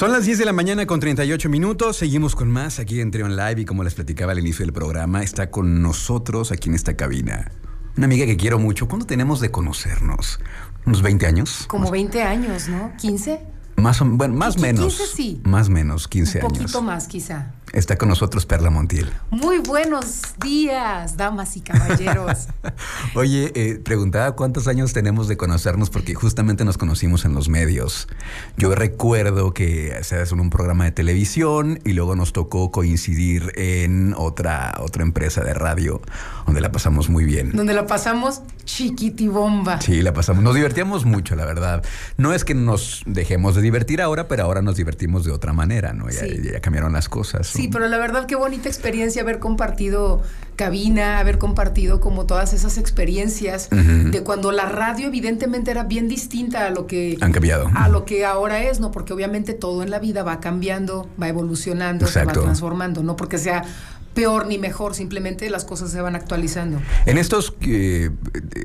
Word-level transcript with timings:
Son 0.00 0.12
las 0.12 0.24
10 0.24 0.38
de 0.38 0.46
la 0.46 0.54
mañana 0.54 0.86
con 0.86 0.98
38 0.98 1.50
minutos. 1.50 1.98
Seguimos 1.98 2.34
con 2.34 2.50
más 2.50 2.78
aquí 2.78 3.02
en 3.02 3.10
Trion 3.10 3.36
Live 3.36 3.60
y 3.60 3.64
como 3.66 3.84
les 3.84 3.92
platicaba 3.92 4.32
al 4.32 4.38
inicio 4.38 4.64
del 4.64 4.72
programa, 4.72 5.22
está 5.22 5.50
con 5.50 5.82
nosotros 5.82 6.52
aquí 6.52 6.70
en 6.70 6.74
esta 6.74 6.96
cabina. 6.96 7.52
Una 7.98 8.06
amiga 8.06 8.24
que 8.24 8.38
quiero 8.38 8.58
mucho. 8.58 8.88
¿Cuándo 8.88 9.04
tenemos 9.04 9.40
de 9.40 9.50
conocernos? 9.50 10.40
¿Unos 10.86 11.02
20 11.02 11.26
años? 11.26 11.66
Como 11.66 11.90
20 11.90 12.22
años, 12.22 12.68
¿no? 12.68 12.94
¿15? 12.96 13.40
Más 13.76 14.00
o, 14.00 14.06
bueno, 14.06 14.36
más 14.36 14.58
menos. 14.58 14.96
15 14.96 15.14
sí. 15.14 15.42
Más 15.44 15.68
menos, 15.68 16.08
15 16.08 16.38
Un 16.38 16.44
años. 16.46 16.58
poquito 16.58 16.80
más, 16.80 17.06
quizá. 17.06 17.52
Está 17.72 17.96
con 17.96 18.08
nosotros 18.08 18.46
Perla 18.46 18.68
Montiel. 18.70 19.12
Muy 19.30 19.58
buenos 19.58 20.22
días, 20.42 21.16
damas 21.16 21.56
y 21.56 21.60
caballeros. 21.60 22.48
Oye, 23.14 23.52
eh, 23.54 23.78
preguntaba 23.84 24.34
cuántos 24.34 24.66
años 24.66 24.92
tenemos 24.92 25.28
de 25.28 25.36
conocernos 25.36 25.88
porque 25.88 26.14
justamente 26.14 26.64
nos 26.64 26.76
conocimos 26.78 27.24
en 27.24 27.32
los 27.32 27.48
medios. 27.48 28.08
Yo 28.56 28.74
recuerdo 28.74 29.54
que 29.54 29.96
seas 30.02 30.32
en 30.32 30.40
un 30.40 30.50
programa 30.50 30.84
de 30.84 30.90
televisión 30.90 31.78
y 31.84 31.92
luego 31.92 32.16
nos 32.16 32.32
tocó 32.32 32.72
coincidir 32.72 33.52
en 33.54 34.14
otra, 34.16 34.74
otra 34.80 35.04
empresa 35.04 35.42
de 35.44 35.54
radio 35.54 36.02
donde 36.46 36.60
la 36.60 36.72
pasamos 36.72 37.08
muy 37.08 37.24
bien. 37.24 37.52
Donde 37.52 37.72
la 37.74 37.86
pasamos 37.86 38.42
chiquitibomba. 38.64 39.80
Sí, 39.80 40.02
la 40.02 40.12
pasamos. 40.12 40.42
Nos 40.42 40.56
divertíamos 40.56 41.04
mucho, 41.04 41.36
la 41.36 41.44
verdad. 41.44 41.84
No 42.16 42.34
es 42.34 42.44
que 42.44 42.54
nos 42.54 43.02
dejemos 43.06 43.54
de 43.54 43.62
divertir 43.62 44.02
ahora, 44.02 44.26
pero 44.26 44.42
ahora 44.42 44.60
nos 44.60 44.74
divertimos 44.76 45.24
de 45.24 45.30
otra 45.30 45.52
manera, 45.52 45.92
¿no? 45.92 46.10
Ya, 46.10 46.20
Sí. 46.20 46.40
ya 46.52 46.60
cambiaron 46.60 46.92
las 46.92 47.08
cosas. 47.08 47.46
Sí, 47.46 47.59
pero 47.68 47.88
la 47.88 47.98
verdad 47.98 48.26
qué 48.26 48.36
bonita 48.36 48.68
experiencia 48.68 49.22
haber 49.22 49.38
compartido 49.38 50.22
cabina, 50.56 51.18
haber 51.18 51.38
compartido 51.38 52.00
como 52.00 52.26
todas 52.26 52.52
esas 52.52 52.76
experiencias 52.76 53.70
de 53.70 54.22
cuando 54.22 54.52
la 54.52 54.66
radio 54.66 55.06
evidentemente 55.06 55.70
era 55.70 55.84
bien 55.84 56.06
distinta 56.06 56.66
a 56.66 56.70
lo 56.70 56.86
que 56.86 57.16
Han 57.22 57.32
cambiado. 57.32 57.70
a 57.74 57.88
lo 57.88 58.04
que 58.04 58.26
ahora 58.26 58.62
es, 58.62 58.78
¿no? 58.78 58.90
Porque 58.90 59.14
obviamente 59.14 59.54
todo 59.54 59.82
en 59.82 59.90
la 59.90 59.98
vida 59.98 60.22
va 60.22 60.38
cambiando, 60.40 61.08
va 61.20 61.28
evolucionando, 61.28 62.06
se 62.06 62.24
va 62.24 62.32
transformando, 62.32 63.02
no 63.02 63.16
porque 63.16 63.38
sea 63.38 63.64
peor 64.12 64.46
ni 64.46 64.58
mejor, 64.58 64.94
simplemente 64.94 65.48
las 65.50 65.64
cosas 65.64 65.90
se 65.90 66.00
van 66.00 66.14
actualizando. 66.14 66.80
En 67.06 67.16
estos, 67.16 67.54
eh, 67.62 68.10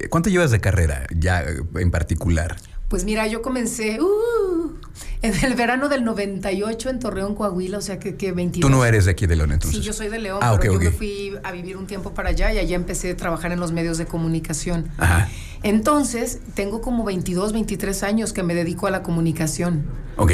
¿cuánto 0.09 0.29
llevas 0.29 0.51
de 0.51 0.59
carrera 0.59 1.05
ya 1.15 1.43
eh, 1.43 1.61
en 1.75 1.91
particular? 1.91 2.57
Pues 2.87 3.03
mira, 3.03 3.25
yo 3.27 3.41
comencé 3.41 3.99
uh, 4.01 4.05
en 5.21 5.33
el 5.43 5.55
verano 5.55 5.89
del 5.89 6.03
98 6.03 6.89
en 6.89 6.99
Torreón, 6.99 7.35
Coahuila, 7.35 7.77
o 7.77 7.81
sea 7.81 7.99
que, 7.99 8.15
que 8.15 8.31
22. 8.31 8.69
Tú 8.69 8.75
no 8.75 8.85
eres 8.85 9.05
de 9.05 9.11
aquí 9.11 9.25
de 9.27 9.35
León, 9.35 9.51
entonces. 9.51 9.79
Sí, 9.79 9.85
yo 9.85 9.93
soy 9.93 10.09
de 10.09 10.19
León, 10.19 10.39
Ah, 10.41 10.57
pero 10.59 10.73
ok, 10.73 10.79
yo 10.83 10.89
me 10.89 10.95
fui 10.95 11.33
a 11.43 11.51
vivir 11.51 11.77
un 11.77 11.87
tiempo 11.87 12.13
para 12.13 12.29
allá 12.29 12.53
y 12.53 12.59
allá 12.59 12.75
empecé 12.75 13.11
a 13.11 13.17
trabajar 13.17 13.51
en 13.51 13.59
los 13.59 13.71
medios 13.71 13.97
de 13.97 14.05
comunicación. 14.05 14.89
Ajá. 14.97 15.27
Entonces, 15.63 16.39
tengo 16.53 16.81
como 16.81 17.03
22, 17.03 17.51
23 17.53 18.03
años 18.03 18.33
que 18.33 18.43
me 18.43 18.53
dedico 18.53 18.85
a 18.87 18.91
la 18.91 19.01
comunicación 19.01 19.83
Ok. 20.17 20.31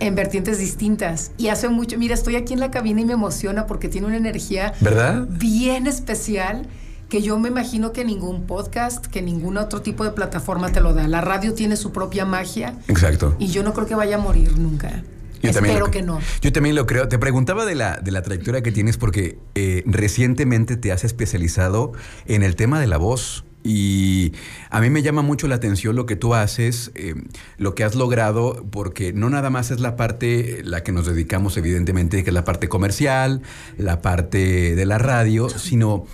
en 0.00 0.14
vertientes 0.14 0.58
distintas. 0.58 1.30
Y 1.38 1.48
hace 1.48 1.68
mucho, 1.70 1.96
mira, 1.98 2.14
estoy 2.14 2.36
aquí 2.36 2.52
en 2.52 2.60
la 2.60 2.70
cabina 2.70 3.00
y 3.00 3.04
me 3.06 3.14
emociona 3.14 3.66
porque 3.66 3.88
tiene 3.88 4.06
una 4.08 4.18
energía 4.18 4.74
¿Verdad? 4.80 5.26
bien 5.30 5.86
especial 5.86 6.66
que 7.14 7.22
yo 7.22 7.38
me 7.38 7.48
imagino 7.48 7.92
que 7.92 8.04
ningún 8.04 8.44
podcast, 8.44 9.06
que 9.06 9.22
ningún 9.22 9.56
otro 9.56 9.82
tipo 9.82 10.02
de 10.02 10.10
plataforma 10.10 10.72
te 10.72 10.80
lo 10.80 10.94
da. 10.94 11.06
La 11.06 11.20
radio 11.20 11.54
tiene 11.54 11.76
su 11.76 11.92
propia 11.92 12.24
magia 12.24 12.74
Exacto. 12.88 13.36
y 13.38 13.46
yo 13.52 13.62
no 13.62 13.72
creo 13.72 13.86
que 13.86 13.94
vaya 13.94 14.16
a 14.16 14.18
morir 14.18 14.58
nunca. 14.58 15.04
Yo 15.40 15.52
también 15.52 15.76
Espero 15.76 15.92
que 15.92 16.02
no. 16.02 16.18
Yo 16.40 16.52
también 16.52 16.74
lo 16.74 16.86
creo. 16.86 17.06
Te 17.06 17.20
preguntaba 17.20 17.66
de 17.66 17.76
la, 17.76 17.98
de 17.98 18.10
la 18.10 18.22
trayectoria 18.22 18.64
que 18.64 18.72
tienes 18.72 18.96
porque 18.96 19.38
eh, 19.54 19.84
recientemente 19.86 20.76
te 20.76 20.90
has 20.90 21.04
especializado 21.04 21.92
en 22.26 22.42
el 22.42 22.56
tema 22.56 22.80
de 22.80 22.88
la 22.88 22.96
voz. 22.96 23.44
Y 23.62 24.32
a 24.68 24.80
mí 24.80 24.90
me 24.90 25.02
llama 25.02 25.22
mucho 25.22 25.46
la 25.46 25.54
atención 25.54 25.94
lo 25.94 26.04
que 26.04 26.16
tú 26.16 26.34
haces, 26.34 26.90
eh, 26.96 27.14
lo 27.56 27.76
que 27.76 27.84
has 27.84 27.94
logrado, 27.94 28.66
porque 28.70 29.12
no 29.12 29.30
nada 29.30 29.50
más 29.50 29.70
es 29.70 29.78
la 29.78 29.94
parte, 29.94 30.62
la 30.64 30.82
que 30.82 30.90
nos 30.90 31.06
dedicamos 31.06 31.56
evidentemente, 31.56 32.24
que 32.24 32.30
es 32.30 32.34
la 32.34 32.44
parte 32.44 32.68
comercial, 32.68 33.40
la 33.78 34.02
parte 34.02 34.74
de 34.74 34.84
la 34.84 34.98
radio, 34.98 35.48
sino 35.48 36.04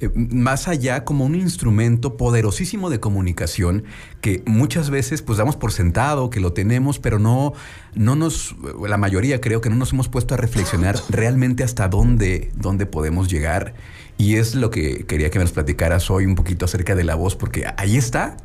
eh, 0.00 0.10
más 0.14 0.68
allá 0.68 1.04
como 1.04 1.24
un 1.24 1.34
instrumento 1.34 2.16
poderosísimo 2.16 2.88
de 2.88 3.00
comunicación 3.00 3.84
que 4.20 4.42
muchas 4.46 4.90
veces 4.90 5.22
pues 5.22 5.38
damos 5.38 5.56
por 5.56 5.72
sentado 5.72 6.30
que 6.30 6.38
lo 6.40 6.52
tenemos, 6.52 6.98
pero 6.98 7.18
no, 7.18 7.52
no 7.94 8.14
nos, 8.14 8.54
la 8.86 8.96
mayoría 8.96 9.40
creo 9.40 9.60
que 9.60 9.70
no 9.70 9.76
nos 9.76 9.92
hemos 9.92 10.08
puesto 10.08 10.34
a 10.34 10.36
reflexionar 10.36 10.96
realmente 11.08 11.64
hasta 11.64 11.88
dónde, 11.88 12.50
dónde 12.54 12.86
podemos 12.86 13.28
llegar. 13.28 13.74
Y 14.18 14.36
es 14.36 14.54
lo 14.54 14.70
que 14.70 15.04
quería 15.06 15.30
que 15.30 15.38
nos 15.38 15.52
platicaras 15.52 16.10
hoy 16.10 16.26
un 16.26 16.34
poquito 16.34 16.64
acerca 16.64 16.94
de 16.96 17.04
la 17.04 17.14
voz, 17.14 17.36
porque 17.36 17.66
ahí 17.76 17.96
está. 17.96 18.36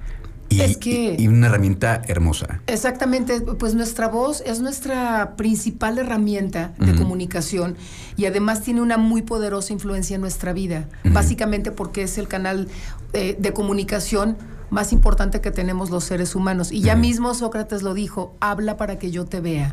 Y, 0.50 0.62
Es 0.62 0.78
que- 0.78 1.16
y- 1.18 1.28
una 1.28 1.48
herramienta 1.48 2.02
hermosa. 2.08 2.62
Exactamente, 2.68 3.42
pues 3.42 3.74
nuestra 3.74 4.08
voz 4.08 4.42
es 4.46 4.60
nuestra 4.60 5.36
principal 5.36 5.98
herramienta 5.98 6.74
de 6.78 6.94
comunicación 6.96 7.76
y 8.18 8.26
además 8.26 8.62
tiene 8.62 8.82
una 8.82 8.98
muy 8.98 9.24
poderosa 9.24 9.74
influencia 9.74 10.16
en 10.16 10.22
nuestra 10.22 10.54
vida, 10.54 10.88
básicamente 11.06 11.72
porque 11.72 12.04
es 12.04 12.18
el 12.18 12.28
canal 12.28 12.68
eh, 13.14 13.36
de 13.40 13.54
comunicación 13.54 14.38
más 14.70 14.92
importante 14.94 15.40
que 15.42 15.52
tenemos 15.52 15.90
los 15.92 16.04
seres 16.04 16.36
humanos. 16.36 16.72
Y 16.72 16.82
ya 16.82 16.96
mismo 16.96 17.34
Sócrates 17.34 17.82
lo 17.84 17.94
dijo, 17.94 18.36
habla 18.40 18.78
para 18.78 18.98
que 19.00 19.12
yo 19.12 19.26
te 19.26 19.40
vea. 19.40 19.72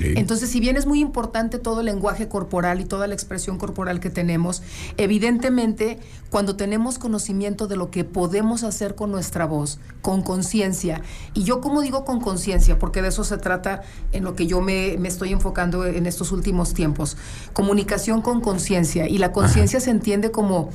Entonces, 0.00 0.50
si 0.50 0.60
bien 0.60 0.76
es 0.76 0.86
muy 0.86 1.00
importante 1.00 1.58
todo 1.58 1.80
el 1.80 1.86
lenguaje 1.86 2.28
corporal 2.28 2.80
y 2.80 2.84
toda 2.84 3.06
la 3.06 3.14
expresión 3.14 3.58
corporal 3.58 4.00
que 4.00 4.10
tenemos, 4.10 4.62
evidentemente, 4.96 5.98
cuando 6.30 6.56
tenemos 6.56 6.98
conocimiento 6.98 7.66
de 7.66 7.76
lo 7.76 7.90
que 7.90 8.04
podemos 8.04 8.64
hacer 8.64 8.94
con 8.94 9.10
nuestra 9.10 9.46
voz, 9.46 9.78
con 10.00 10.22
conciencia, 10.22 11.02
y 11.34 11.44
yo 11.44 11.60
como 11.60 11.80
digo 11.82 12.04
con 12.04 12.20
conciencia, 12.20 12.78
porque 12.78 13.02
de 13.02 13.08
eso 13.08 13.24
se 13.24 13.38
trata 13.38 13.82
en 14.12 14.24
lo 14.24 14.34
que 14.34 14.46
yo 14.46 14.60
me, 14.60 14.96
me 14.98 15.08
estoy 15.08 15.32
enfocando 15.32 15.84
en 15.84 16.06
estos 16.06 16.32
últimos 16.32 16.74
tiempos, 16.74 17.16
comunicación 17.52 18.22
con 18.22 18.40
conciencia, 18.40 19.08
y 19.08 19.18
la 19.18 19.32
conciencia 19.32 19.80
se 19.80 19.90
entiende 19.90 20.30
como... 20.30 20.70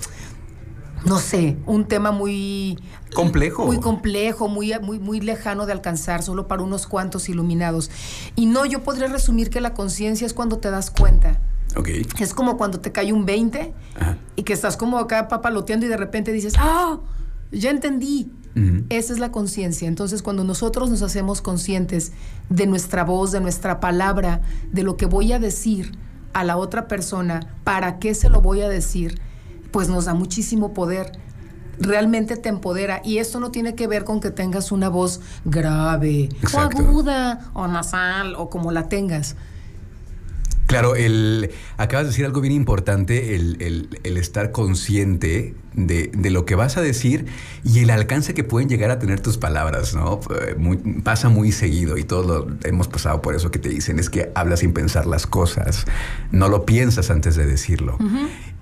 No 1.06 1.20
sé, 1.20 1.58
un 1.66 1.86
tema 1.86 2.12
muy 2.12 2.80
Complejo. 3.14 3.66
muy 3.66 3.80
complejo, 3.80 4.48
muy, 4.50 4.74
muy, 4.82 5.00
muy 5.00 5.22
lejano 5.22 5.66
de 5.66 5.72
alcanzar, 5.72 6.24
solo 6.24 6.48
para 6.48 6.64
unos 6.64 6.88
cuantos 6.88 7.30
iluminados. 7.30 7.90
Y 8.36 8.46
no, 8.48 8.66
yo 8.66 8.84
podría 8.84 9.08
resumir 9.08 9.50
que 9.50 9.62
la 9.62 9.74
conciencia 9.74 10.26
es 10.28 10.34
cuando 10.34 10.58
te 10.58 10.70
das 10.72 10.92
cuenta. 10.92 11.40
ok. 11.76 11.90
Es 12.20 12.34
como 12.34 12.58
cuando 12.58 12.80
te 12.80 12.92
cae 12.92 13.14
un 13.14 13.26
20 13.26 13.74
Ajá. 14.00 14.18
y 14.36 14.44
que 14.44 14.54
estás 14.54 14.76
como 14.76 14.98
acá 14.98 15.28
papaloteando 15.28 15.86
y 15.86 15.90
de 15.90 15.98
repente 15.98 16.32
dices, 16.32 16.54
¡ah! 16.58 17.00
Ya 17.52 17.70
entendí. 17.70 18.32
Esa 18.90 19.14
es 19.14 19.20
la 19.20 19.32
conciencia. 19.32 19.88
Entonces, 19.88 20.24
cuando 20.24 20.44
nosotros 20.44 20.90
nos 20.90 21.04
hacemos 21.04 21.42
conscientes 21.44 22.12
de 22.50 22.66
nuestra 22.66 23.04
voz, 23.04 23.32
de 23.32 23.40
nuestra 23.40 23.80
palabra, 23.80 24.42
de 24.72 24.82
lo 24.82 24.98
que 24.98 25.06
voy 25.06 25.32
a 25.32 25.38
decir 25.38 25.92
a 26.34 26.44
la 26.44 26.58
otra 26.58 26.88
persona, 26.88 27.54
para 27.64 28.00
qué 28.00 28.16
se 28.16 28.30
lo 28.30 28.42
voy 28.42 28.62
a 28.62 28.68
decir, 28.68 29.22
pues 29.72 29.90
nos 29.90 30.06
da 30.06 30.14
muchísimo 30.14 30.74
poder. 30.74 31.12
Realmente 31.80 32.38
te 32.38 32.50
empodera. 32.50 33.02
Y 33.04 33.20
esto 33.20 33.40
no 33.40 33.52
tiene 33.52 33.76
que 33.76 33.88
ver 33.88 34.04
con 34.04 34.20
que 34.20 34.32
tengas 34.32 34.72
una 34.72 34.90
voz 34.90 35.22
grave, 35.46 36.30
Exacto. 36.42 36.78
o 36.82 36.88
aguda, 36.88 37.52
o 37.54 37.68
nasal, 37.68 38.36
o 38.36 38.50
como 38.50 38.72
la 38.72 38.90
tengas. 38.90 39.36
Claro, 40.66 40.96
el, 40.98 41.52
acabas 41.78 42.08
de 42.08 42.10
decir 42.10 42.26
algo 42.26 42.42
bien 42.42 42.54
importante, 42.54 43.36
el, 43.36 43.56
el- 43.62 44.00
el 44.04 44.18
estar 44.18 44.52
consciente 44.52 45.56
de, 45.74 46.12
de 46.14 46.30
lo 46.30 46.44
que 46.46 46.56
vas 46.56 46.76
a 46.76 46.82
decir 46.82 47.28
y 47.64 47.80
el 47.80 47.90
alcance 47.90 48.34
que 48.34 48.44
pueden 48.44 48.68
llegar 48.68 48.92
a 48.92 49.00
tener 49.00 49.22
tus 49.22 49.38
palabras, 49.38 49.96
¿no? 49.96 50.20
Eh, 50.42 50.56
muy- 50.58 50.76
pasa 51.04 51.30
muy 51.30 51.54
seguido 51.54 51.98
y 51.98 52.04
todos 52.04 52.26
lo 52.26 52.58
hemos 52.66 52.90
pasado 52.90 53.22
por 53.22 53.34
eso 53.34 53.50
que 53.50 53.60
te 53.60 53.70
dicen, 53.70 53.98
es 53.98 54.10
que 54.10 54.30
hablas 54.36 54.60
sin 54.60 54.74
pensar 54.74 55.06
las 55.06 55.26
cosas, 55.26 55.86
no 56.32 56.50
lo 56.50 56.66
piensas 56.66 57.12
antes 57.12 57.38
de 57.38 57.46
decirlo. 57.46 57.98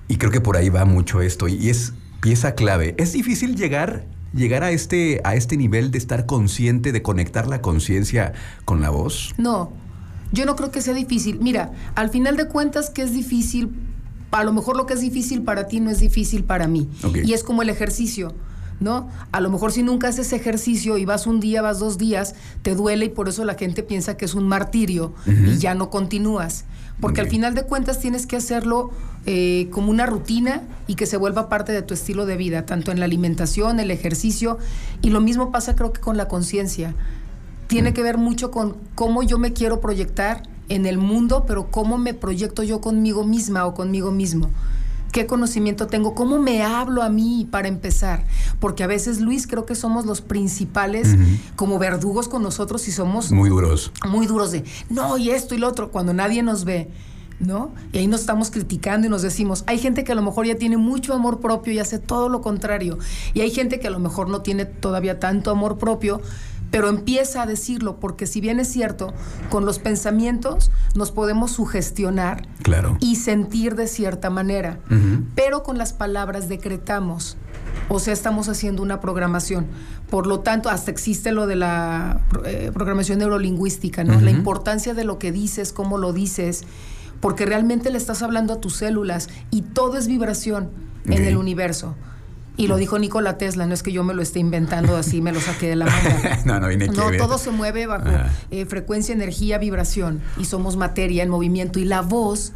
Y 0.08 0.18
creo 0.18 0.32
que 0.32 0.42
por 0.42 0.58
ahí 0.58 0.70
va 0.70 0.86
mucho 0.86 1.22
esto 1.22 1.48
y 1.48 1.70
es 1.70 1.94
pieza 2.22 2.56
clave. 2.56 2.96
Es 2.98 3.14
difícil 3.14 3.56
llegar, 3.56 4.06
llegar 4.34 4.64
a, 4.64 4.72
este, 4.72 5.22
a 5.24 5.36
este 5.36 5.58
nivel 5.58 5.92
de 5.92 5.98
estar 5.98 6.26
consciente, 6.26 6.92
de 6.92 7.02
conectar 7.02 7.48
la 7.48 7.62
conciencia 7.62 8.34
con 8.66 8.82
la 8.82 8.90
voz. 8.90 9.34
No, 9.38 9.72
yo 10.32 10.46
no 10.46 10.56
creo 10.56 10.72
que 10.72 10.82
sea 10.82 10.94
difícil. 10.94 11.40
Mira, 11.40 11.72
al 11.96 12.10
final 12.10 12.38
de 12.38 12.48
cuentas 12.48 12.90
que 12.90 13.02
es 13.02 13.14
difícil, 13.14 13.72
a 14.32 14.44
lo 14.44 14.54
mejor 14.54 14.76
lo 14.76 14.86
que 14.86 14.94
es 14.94 15.02
difícil 15.02 15.44
para 15.44 15.68
ti 15.68 15.80
no 15.80 15.90
es 15.90 16.00
difícil 16.00 16.44
para 16.44 16.68
mí. 16.68 16.90
Y 17.24 17.34
es 17.34 17.44
como 17.44 17.62
el 17.62 17.70
ejercicio. 17.70 18.34
¿No? 18.78 19.08
A 19.32 19.40
lo 19.40 19.50
mejor 19.50 19.72
si 19.72 19.84
nunca 19.84 20.10
haces 20.10 20.34
ejercicio 20.34 20.98
y 20.98 21.06
vas 21.06 21.28
un 21.28 21.40
día, 21.40 21.62
vas 21.62 21.80
dos 21.80 21.98
días, 21.98 22.36
te 22.62 22.76
duele 22.76 23.06
y 23.06 23.10
por 23.10 23.30
eso 23.30 23.46
la 23.46 23.54
gente 23.54 23.84
piensa 23.84 24.18
que 24.18 24.26
es 24.26 24.36
un 24.36 24.50
martirio 24.50 25.14
y 25.26 25.58
ya 25.60 25.76
no 25.76 25.90
continúas. 25.90 26.66
Porque 27.02 27.22
al 27.22 27.28
final 27.28 27.56
de 27.56 27.64
cuentas 27.64 28.00
tienes 28.00 28.26
que 28.26 28.38
hacerlo 28.38 28.92
eh, 29.26 29.70
como 29.72 29.92
una 29.92 30.06
rutina 30.06 30.62
y 30.88 30.96
que 30.96 31.06
se 31.06 31.18
vuelva 31.18 31.50
parte 31.50 31.72
de 31.72 31.82
tu 31.82 31.94
estilo 31.94 32.26
de 32.26 32.38
vida, 32.38 32.66
tanto 32.66 32.92
en 32.92 33.00
la 33.00 33.06
alimentación, 33.06 33.80
el 33.80 33.92
ejercicio, 33.92 34.58
y 35.02 35.10
lo 35.10 35.20
mismo 35.20 35.52
pasa 35.52 35.76
creo 35.76 35.92
que 35.92 36.02
con 36.02 36.18
la 36.18 36.28
conciencia. 36.28 36.96
Tiene 37.68 37.94
que 37.94 38.04
ver 38.04 38.18
mucho 38.18 38.52
con 38.52 38.78
cómo 38.94 39.24
yo 39.24 39.38
me 39.38 39.52
quiero 39.52 39.82
proyectar 39.82 40.44
en 40.70 40.86
el 40.86 40.98
mundo, 40.98 41.46
pero 41.48 41.70
cómo 41.72 41.98
me 41.98 42.14
proyecto 42.14 42.64
yo 42.64 42.82
conmigo 42.82 43.24
misma 43.24 43.66
o 43.66 43.74
conmigo 43.74 44.12
mismo. 44.12 44.50
Qué 45.16 45.26
conocimiento 45.28 45.88
tengo, 45.88 46.14
cómo 46.14 46.40
me 46.40 46.62
hablo 46.62 47.02
a 47.02 47.08
mí 47.08 47.48
para 47.50 47.70
empezar. 47.70 48.26
Porque 48.60 48.84
a 48.84 48.88
veces, 48.88 49.22
Luis, 49.22 49.48
creo 49.48 49.66
que 49.66 49.74
somos 49.74 50.06
los 50.06 50.20
principales 50.20 51.16
como 51.56 51.80
verdugos 51.80 52.28
con 52.28 52.44
nosotros 52.44 52.86
y 52.90 52.92
somos... 52.92 53.32
Muy 53.32 53.48
duros. 53.48 53.94
Muy 54.06 54.28
duros 54.28 54.52
de, 54.52 54.66
no, 54.90 55.18
y 55.18 55.30
esto 55.30 55.56
y 55.56 55.58
lo 55.58 55.70
otro, 55.70 55.90
cuando 55.90 56.14
nadie 56.14 56.44
nos 56.44 56.66
ve. 56.66 56.90
¿No? 57.40 57.72
Y 57.92 57.98
ahí 57.98 58.08
nos 58.08 58.22
estamos 58.22 58.50
criticando 58.50 59.08
y 59.08 59.10
nos 59.10 59.22
decimos, 59.22 59.66
hay 59.68 59.78
gente 59.78 60.06
que 60.06 60.14
a 60.14 60.16
lo 60.16 60.22
mejor 60.22 60.46
ya 60.48 60.56
tiene 60.56 60.78
mucho 60.78 61.14
amor 61.14 61.42
propio 61.42 61.74
y 61.74 61.80
hace 61.80 62.00
todo 62.00 62.28
lo 62.28 62.42
contrario. 62.42 62.98
Y 63.34 63.42
hay 63.42 63.52
gente 63.52 63.80
que 63.80 63.88
a 63.88 63.92
lo 63.92 64.00
mejor 64.00 64.30
no 64.30 64.42
tiene 64.42 64.66
todavía 64.66 65.20
tanto 65.20 65.52
amor 65.52 65.78
propio, 65.78 66.22
pero 66.76 66.90
empieza 66.90 67.44
a 67.44 67.46
decirlo, 67.46 68.02
porque 68.02 68.28
si 68.28 68.42
bien 68.42 68.60
es 68.60 68.68
cierto, 68.68 69.14
con 69.50 69.66
los 69.66 69.80
pensamientos 69.80 70.72
nos 70.94 71.10
podemos 71.10 71.54
sugestionar 71.54 72.50
claro. 72.64 72.98
y 73.00 73.16
sentir 73.16 73.76
de 73.76 73.88
cierta 73.88 74.30
manera, 74.30 74.80
pero 75.36 75.64
con 75.64 75.78
las 75.78 75.94
palabras 75.94 76.50
decretamos. 76.50 77.38
O 77.88 78.00
sea, 78.00 78.12
estamos 78.12 78.50
haciendo 78.50 78.84
una 78.84 79.00
programación. 79.00 79.68
Por 80.10 80.28
lo 80.28 80.42
tanto, 80.42 80.68
hasta 80.68 80.92
existe 80.92 81.32
lo 81.32 81.48
de 81.48 81.56
la 81.56 82.20
eh, 82.44 82.72
programación 82.74 83.20
neurolingüística, 83.20 84.04
¿no? 84.04 84.20
La 84.20 84.32
importancia 84.32 84.94
de 84.94 85.06
lo 85.06 85.18
que 85.18 85.32
dices, 85.32 85.72
cómo 85.72 85.98
lo 85.98 86.12
dices, 86.12 86.66
porque 87.22 87.46
realmente 87.46 87.90
le 87.90 87.98
estás 87.98 88.22
hablando 88.22 88.52
a 88.52 88.60
tus 88.60 88.76
células 88.76 89.30
y 89.50 89.62
todo 89.62 89.98
es 89.98 90.08
vibración 90.08 90.72
en 91.06 91.24
el 91.24 91.38
universo. 91.38 91.96
Y 92.58 92.68
lo 92.68 92.78
dijo 92.78 92.98
Nikola 93.00 93.38
Tesla, 93.38 93.66
no 93.66 93.74
es 93.74 93.84
que 93.84 93.92
yo 93.92 94.04
me 94.04 94.14
lo 94.14 94.22
esté 94.22 94.40
inventando 94.40 94.96
así, 94.96 95.22
me 95.22 95.34
lo 95.34 95.42
saqué 95.42 95.68
de 95.68 95.76
la 95.76 95.86
manga. 95.86 96.40
no, 96.46 96.60
no, 96.60 96.68
viene 96.68 96.88
no 96.88 97.12
todo 97.18 97.38
se 97.38 97.52
mueve 97.52 97.86
bajo 97.86 98.08
eh, 98.52 98.66
frecuencia, 98.66 99.14
energía, 99.14 99.58
vibración 99.58 100.22
y 100.38 100.46
somos 100.46 100.78
materia 100.78 101.24
en 101.24 101.30
movimiento 101.30 101.80
y 101.80 101.86
la 101.86 102.02
voz 102.02 102.54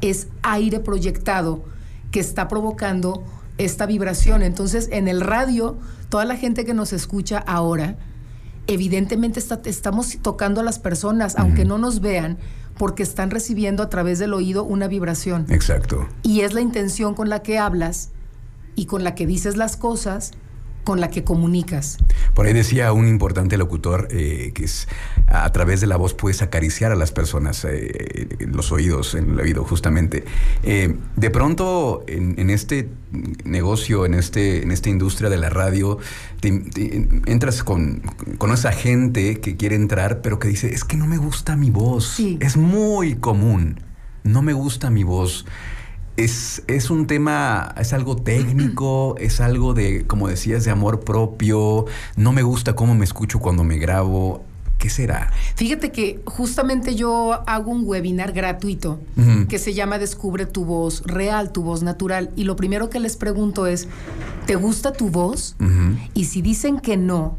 es 0.00 0.28
aire 0.42 0.80
proyectado 0.80 1.64
que 2.10 2.20
está 2.20 2.48
provocando 2.48 3.24
esta 3.58 3.86
vibración. 3.86 4.42
Entonces, 4.42 4.88
en 4.92 5.08
el 5.08 5.20
radio, 5.20 5.76
toda 6.08 6.24
la 6.24 6.36
gente 6.36 6.64
que 6.64 6.74
nos 6.74 6.92
escucha 6.92 7.38
ahora, 7.38 7.96
evidentemente 8.66 9.40
estamos 9.64 10.18
tocando 10.22 10.60
a 10.60 10.64
las 10.64 10.78
personas, 10.78 11.36
aunque 11.36 11.64
no 11.64 11.76
nos 11.76 12.00
vean, 12.00 12.38
porque 12.78 13.02
están 13.02 13.30
recibiendo 13.30 13.82
a 13.82 13.90
través 13.90 14.18
del 14.18 14.32
oído 14.32 14.64
una 14.64 14.88
vibración. 14.88 15.46
Exacto. 15.50 16.08
Y 16.22 16.40
es 16.40 16.54
la 16.54 16.60
intención 16.60 17.14
con 17.14 17.28
la 17.28 17.42
que 17.42 17.58
hablas 17.58 18.10
y 18.74 18.86
con 18.86 19.04
la 19.04 19.14
que 19.14 19.26
dices 19.26 19.56
las 19.56 19.76
cosas, 19.76 20.32
con 20.84 21.00
la 21.00 21.10
que 21.10 21.24
comunicas. 21.24 21.98
Por 22.34 22.46
ahí 22.46 22.52
decía 22.52 22.92
un 22.92 23.06
importante 23.06 23.56
locutor 23.56 24.08
eh, 24.10 24.52
que 24.54 24.64
es 24.64 24.88
a 25.26 25.50
través 25.52 25.80
de 25.80 25.86
la 25.86 25.96
voz 25.96 26.14
puedes 26.14 26.42
acariciar 26.42 26.90
a 26.90 26.96
las 26.96 27.12
personas 27.12 27.64
eh, 27.64 28.28
en 28.38 28.52
los 28.56 28.72
oídos, 28.72 29.14
en 29.14 29.30
el 29.30 29.40
oído 29.40 29.64
justamente. 29.64 30.24
Eh, 30.62 30.96
de 31.16 31.30
pronto 31.30 32.02
en, 32.06 32.50
este 32.50 32.88
negocio, 33.44 34.06
en, 34.06 34.14
este, 34.14 34.62
en 34.62 34.70
esta 34.70 34.88
industria 34.88 35.28
de 35.28 35.36
la 35.36 35.50
radio, 35.50 35.98
entras 36.42 37.62
con, 37.62 38.02
con, 38.38 38.52
esa 38.52 38.72
gente 38.72 39.40
que 39.40 39.56
quiere 39.56 39.76
entrar, 39.76 40.22
pero 40.22 40.38
que 40.38 40.48
dice, 40.48 40.72
es 40.74 40.84
que 40.84 40.96
no 40.96 41.06
me 41.06 41.18
gusta 41.18 41.56
mi 41.56 41.70
voz. 41.70 42.18
Es 42.40 42.56
muy 42.56 43.16
común. 43.16 43.80
No 44.22 44.42
me 44.42 44.52
gusta 44.52 44.90
mi 44.90 45.02
voz. 45.02 45.46
Es, 46.20 46.62
es, 46.66 46.90
un 46.90 47.06
tema, 47.06 47.74
es 47.78 47.94
algo 47.94 48.14
técnico, 48.14 49.16
es 49.18 49.40
algo 49.40 49.72
de, 49.72 50.06
como 50.06 50.28
decías, 50.28 50.64
de 50.66 50.70
amor 50.70 51.00
propio. 51.00 51.86
No 52.16 52.32
me 52.32 52.42
gusta 52.42 52.74
cómo 52.74 52.94
me 52.94 53.04
escucho 53.04 53.38
cuando 53.38 53.64
me 53.64 53.78
grabo. 53.78 54.44
¿Qué 54.76 54.90
será? 54.90 55.32
Fíjate 55.56 55.92
que 55.92 56.20
justamente 56.26 56.94
yo 56.94 57.42
hago 57.46 57.70
un 57.70 57.84
webinar 57.84 58.32
gratuito 58.32 58.98
que 59.48 59.58
se 59.58 59.74
llama 59.74 59.98
Descubre 59.98 60.46
tu 60.46 60.64
voz 60.64 61.02
real, 61.04 61.52
tu 61.52 61.62
voz 61.62 61.82
natural. 61.82 62.30
Y 62.34 62.44
lo 62.44 62.56
primero 62.56 62.88
que 62.88 62.98
les 62.98 63.16
pregunto 63.16 63.66
es, 63.66 63.88
¿te 64.46 64.56
gusta 64.56 64.92
tu 64.92 65.10
voz? 65.10 65.54
Y 66.14 66.24
si 66.26 66.40
dicen 66.40 66.80
que 66.80 66.96
no, 66.96 67.36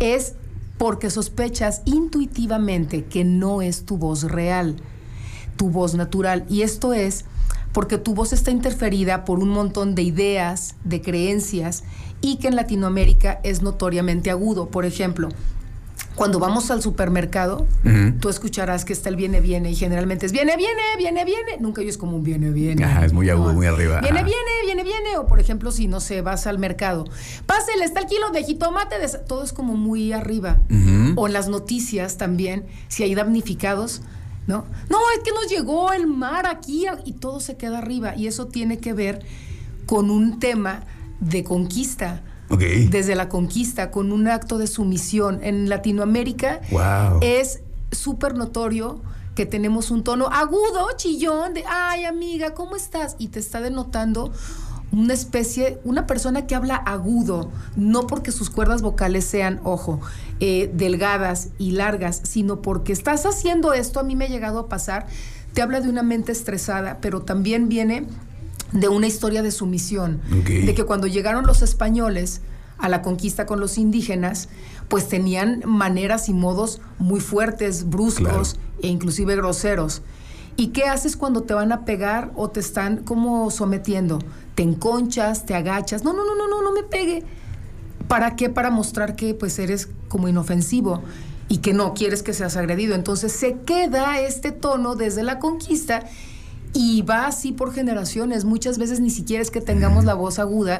es 0.00 0.34
porque 0.76 1.08
sospechas 1.08 1.80
intuitivamente 1.86 3.04
que 3.04 3.24
no 3.24 3.62
es 3.62 3.86
tu 3.86 3.96
voz 3.96 4.24
real, 4.24 4.76
tu 5.56 5.70
voz 5.70 5.94
natural. 5.94 6.44
Y 6.50 6.60
esto 6.60 6.92
es 6.92 7.24
porque 7.72 7.98
tu 7.98 8.14
voz 8.14 8.32
está 8.32 8.50
interferida 8.50 9.24
por 9.24 9.38
un 9.38 9.48
montón 9.48 9.94
de 9.94 10.02
ideas, 10.02 10.76
de 10.84 11.00
creencias, 11.00 11.84
y 12.20 12.36
que 12.36 12.48
en 12.48 12.56
Latinoamérica 12.56 13.40
es 13.42 13.62
notoriamente 13.62 14.30
agudo. 14.30 14.68
Por 14.68 14.84
ejemplo, 14.84 15.28
cuando 16.14 16.38
vamos 16.38 16.70
al 16.70 16.82
supermercado, 16.82 17.66
tú 18.20 18.28
escucharás 18.28 18.84
que 18.84 18.92
está 18.92 19.08
el 19.08 19.16
viene, 19.16 19.40
viene, 19.40 19.70
y 19.70 19.74
generalmente 19.74 20.26
es 20.26 20.32
viene, 20.32 20.56
viene, 20.56 20.82
viene, 20.98 21.24
viene. 21.24 21.56
Nunca 21.58 21.80
es 21.82 21.96
como 21.96 22.16
un 22.16 22.22
viene, 22.22 22.50
viene. 22.50 22.84
Ajá, 22.84 23.06
es 23.06 23.12
muy 23.12 23.30
agudo, 23.30 23.54
muy 23.54 23.66
arriba. 23.66 24.00
Viene, 24.00 24.22
viene, 24.22 24.50
viene, 24.64 24.84
viene. 24.84 25.16
O 25.18 25.26
por 25.26 25.40
ejemplo, 25.40 25.72
si 25.72 25.88
no 25.88 26.00
sé, 26.00 26.20
vas 26.20 26.46
al 26.46 26.58
mercado, 26.58 27.04
pásele, 27.46 27.84
está 27.84 28.00
el 28.00 28.06
kilo 28.06 28.30
de 28.30 28.44
jitomate. 28.44 28.96
Todo 29.26 29.42
es 29.42 29.52
como 29.52 29.74
muy 29.74 30.12
arriba. 30.12 30.60
O 31.16 31.26
en 31.26 31.32
las 31.32 31.48
noticias 31.48 32.18
también, 32.18 32.66
si 32.88 33.02
hay 33.04 33.14
damnificados, 33.14 34.02
¿no? 34.52 34.66
No, 34.90 34.98
es 35.16 35.22
que 35.24 35.32
nos 35.32 35.48
llegó 35.48 35.92
el 35.92 36.06
mar 36.06 36.46
aquí 36.46 36.84
y 37.06 37.12
todo 37.12 37.40
se 37.40 37.56
queda 37.56 37.78
arriba. 37.78 38.14
Y 38.14 38.26
eso 38.26 38.46
tiene 38.46 38.78
que 38.78 38.92
ver 38.92 39.24
con 39.86 40.10
un 40.10 40.38
tema 40.38 40.84
de 41.20 41.42
conquista 41.42 42.22
desde 42.90 43.14
la 43.14 43.30
conquista, 43.30 43.90
con 43.90 44.12
un 44.12 44.28
acto 44.28 44.58
de 44.58 44.66
sumisión. 44.66 45.40
En 45.42 45.70
Latinoamérica 45.70 46.60
es 47.22 47.60
súper 47.90 48.34
notorio 48.34 49.00
que 49.34 49.46
tenemos 49.46 49.90
un 49.90 50.04
tono 50.04 50.26
agudo, 50.26 50.88
chillón, 50.96 51.54
de, 51.54 51.64
ay 51.66 52.04
amiga, 52.04 52.52
¿cómo 52.52 52.76
estás? 52.76 53.16
Y 53.18 53.28
te 53.28 53.40
está 53.40 53.62
denotando 53.62 54.30
una 54.92 55.14
especie, 55.14 55.80
una 55.84 56.06
persona 56.06 56.46
que 56.46 56.54
habla 56.54 56.76
agudo, 56.76 57.50
no 57.76 58.06
porque 58.06 58.30
sus 58.30 58.50
cuerdas 58.50 58.82
vocales 58.82 59.24
sean, 59.24 59.60
ojo, 59.64 60.00
eh, 60.38 60.70
delgadas 60.74 61.48
y 61.58 61.72
largas, 61.72 62.20
sino 62.24 62.60
porque 62.60 62.92
estás 62.92 63.24
haciendo 63.24 63.72
esto, 63.72 64.00
a 64.00 64.02
mí 64.02 64.14
me 64.14 64.26
ha 64.26 64.28
llegado 64.28 64.58
a 64.58 64.68
pasar, 64.68 65.06
te 65.54 65.62
habla 65.62 65.80
de 65.80 65.88
una 65.88 66.02
mente 66.02 66.32
estresada, 66.32 66.98
pero 67.00 67.22
también 67.22 67.68
viene 67.68 68.06
de 68.72 68.88
una 68.88 69.06
historia 69.06 69.42
de 69.42 69.50
sumisión, 69.50 70.20
de 70.30 70.74
que 70.74 70.84
cuando 70.84 71.06
llegaron 71.06 71.46
los 71.46 71.62
españoles 71.62 72.42
a 72.78 72.88
la 72.88 73.02
conquista 73.02 73.46
con 73.46 73.60
los 73.60 73.78
indígenas, 73.78 74.48
pues 74.88 75.08
tenían 75.08 75.62
maneras 75.66 76.28
y 76.28 76.34
modos 76.34 76.80
muy 76.98 77.20
fuertes, 77.20 77.88
bruscos 77.88 78.56
e 78.82 78.88
inclusive 78.88 79.36
groseros. 79.36 80.02
¿Y 80.56 80.68
qué 80.68 80.84
haces 80.84 81.16
cuando 81.16 81.42
te 81.42 81.54
van 81.54 81.72
a 81.72 81.84
pegar 81.84 82.30
o 82.34 82.50
te 82.50 82.60
están 82.60 82.98
como 82.98 83.50
sometiendo? 83.50 84.18
Te 84.54 84.62
enconchas, 84.62 85.46
te 85.46 85.54
agachas. 85.54 86.04
No, 86.04 86.12
no, 86.12 86.24
no, 86.24 86.34
no, 86.36 86.48
no, 86.48 86.62
no 86.62 86.72
me 86.72 86.82
pegue. 86.82 87.24
¿Para 88.08 88.36
qué? 88.36 88.50
Para 88.50 88.70
mostrar 88.70 89.16
que 89.16 89.34
pues 89.34 89.58
eres 89.58 89.88
como 90.08 90.28
inofensivo 90.28 91.02
y 91.48 91.58
que 91.58 91.72
no 91.72 91.94
quieres 91.94 92.22
que 92.22 92.34
seas 92.34 92.56
agredido. 92.56 92.94
Entonces 92.94 93.32
se 93.32 93.60
queda 93.60 94.20
este 94.20 94.52
tono 94.52 94.94
desde 94.94 95.22
la 95.22 95.38
conquista 95.38 96.04
y 96.74 97.02
va 97.02 97.26
así 97.26 97.52
por 97.52 97.72
generaciones. 97.72 98.44
Muchas 98.44 98.78
veces 98.78 99.00
ni 99.00 99.10
siquiera 99.10 99.42
es 99.42 99.50
que 99.50 99.60
tengamos 99.60 100.04
la 100.04 100.14
voz 100.14 100.38
aguda 100.38 100.78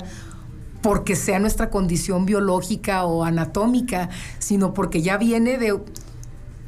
porque 0.83 1.17
sea 1.17 1.39
nuestra 1.39 1.71
condición 1.71 2.27
biológica 2.27 3.05
o 3.05 3.25
anatómica, 3.25 4.11
sino 4.39 4.75
porque 4.75 5.01
ya 5.01 5.17
viene 5.17 5.57
de 5.57 5.81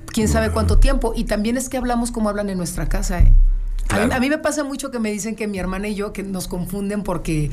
quién 0.06 0.28
sabe 0.28 0.50
cuánto 0.50 0.78
tiempo. 0.78 1.12
Y 1.16 1.24
también 1.24 1.56
es 1.56 1.68
que 1.68 1.76
hablamos 1.76 2.10
como 2.12 2.28
hablan 2.28 2.48
en 2.48 2.56
nuestra 2.56 2.88
casa. 2.88 3.18
¿eh? 3.18 3.33
A, 3.88 4.20
mí, 4.20 4.28
me 4.28 4.38
pasa 4.38 4.64
mucho 4.64 4.90
que 4.90 4.98
me 4.98 5.10
dicen 5.10 5.36
que 5.36 5.46
mi 5.46 5.58
hermana 5.58 5.88
y 5.88 5.94
yo 5.94 6.12
que 6.12 6.22
nos 6.22 6.48
confunden 6.48 7.02
porque 7.02 7.50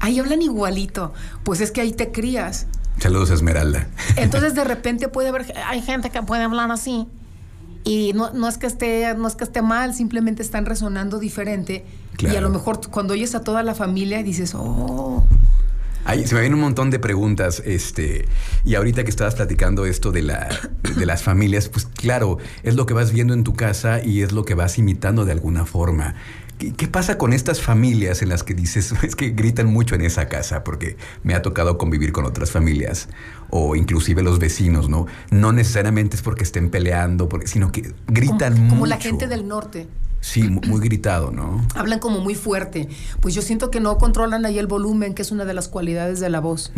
ahí 0.00 0.18
hablan 0.18 0.42
igualito. 0.42 1.12
Pues 1.42 1.60
es 1.60 1.70
que 1.70 1.80
ahí 1.80 1.92
te 1.92 2.12
crías. 2.12 2.66
Saludos, 2.98 3.30
Esmeralda. 3.30 3.88
Entonces 4.16 4.54
de 4.54 4.64
repente 4.64 5.08
puede 5.08 5.28
haber, 5.28 5.52
hay 5.66 5.82
gente 5.82 6.10
que 6.10 6.22
puede 6.22 6.42
hablar 6.42 6.70
así. 6.70 7.06
Y 7.84 8.12
no, 8.14 8.32
no, 8.32 8.48
es 8.48 8.56
que 8.56 8.66
esté, 8.66 9.14
no 9.14 9.28
es 9.28 9.36
que 9.36 9.44
esté 9.44 9.60
mal, 9.60 9.94
simplemente 9.94 10.42
están 10.42 10.64
resonando 10.64 11.18
diferente. 11.18 11.84
Y 12.18 12.34
a 12.34 12.40
lo 12.40 12.48
mejor 12.48 12.80
cuando 12.90 13.12
oyes 13.12 13.34
a 13.34 13.40
toda 13.42 13.62
la 13.62 13.74
familia 13.74 14.22
dices, 14.22 14.54
oh. 14.54 15.26
Se 16.06 16.34
me 16.34 16.40
vienen 16.40 16.54
un 16.54 16.60
montón 16.60 16.90
de 16.90 16.98
preguntas, 16.98 17.62
este, 17.64 18.26
y 18.64 18.74
ahorita 18.74 19.04
que 19.04 19.10
estabas 19.10 19.34
platicando 19.34 19.86
esto 19.86 20.12
de, 20.12 20.22
la, 20.22 20.48
de 20.96 21.06
las 21.06 21.22
familias, 21.22 21.68
pues 21.68 21.86
claro, 21.86 22.38
es 22.62 22.74
lo 22.74 22.86
que 22.86 22.94
vas 22.94 23.12
viendo 23.12 23.34
en 23.34 23.44
tu 23.44 23.54
casa 23.54 24.02
y 24.04 24.22
es 24.22 24.32
lo 24.32 24.44
que 24.44 24.54
vas 24.54 24.78
imitando 24.78 25.24
de 25.24 25.32
alguna 25.32 25.66
forma. 25.66 26.14
¿Qué, 26.58 26.86
pasa 26.86 27.18
con 27.18 27.32
estas 27.32 27.60
familias 27.60 28.22
en 28.22 28.28
las 28.28 28.44
que 28.44 28.54
dices, 28.54 28.94
es 29.02 29.16
que 29.16 29.30
gritan 29.30 29.66
mucho 29.66 29.94
en 29.94 30.02
esa 30.02 30.28
casa? 30.28 30.62
Porque 30.62 30.96
me 31.22 31.34
ha 31.34 31.42
tocado 31.42 31.78
convivir 31.78 32.12
con 32.12 32.24
otras 32.24 32.50
familias 32.50 33.08
o 33.50 33.76
inclusive 33.76 34.22
los 34.22 34.38
vecinos, 34.38 34.88
¿no? 34.88 35.06
No 35.30 35.52
necesariamente 35.52 36.16
es 36.16 36.22
porque 36.22 36.44
estén 36.44 36.70
peleando, 36.70 37.28
porque, 37.28 37.46
sino 37.48 37.72
que 37.72 37.92
gritan 38.06 38.54
mucho. 38.54 38.70
Como 38.70 38.86
la 38.86 38.98
gente 38.98 39.26
del 39.26 39.48
norte. 39.48 39.88
Sí, 40.24 40.42
muy 40.48 40.80
gritado, 40.80 41.30
¿no? 41.30 41.62
Hablan 41.74 41.98
como 41.98 42.20
muy 42.20 42.34
fuerte. 42.34 42.88
Pues 43.20 43.34
yo 43.34 43.42
siento 43.42 43.70
que 43.70 43.78
no 43.78 43.98
controlan 43.98 44.46
ahí 44.46 44.58
el 44.58 44.66
volumen, 44.66 45.12
que 45.12 45.20
es 45.20 45.30
una 45.30 45.44
de 45.44 45.52
las 45.52 45.68
cualidades 45.68 46.18
de 46.18 46.30
la 46.30 46.40
voz. 46.40 46.72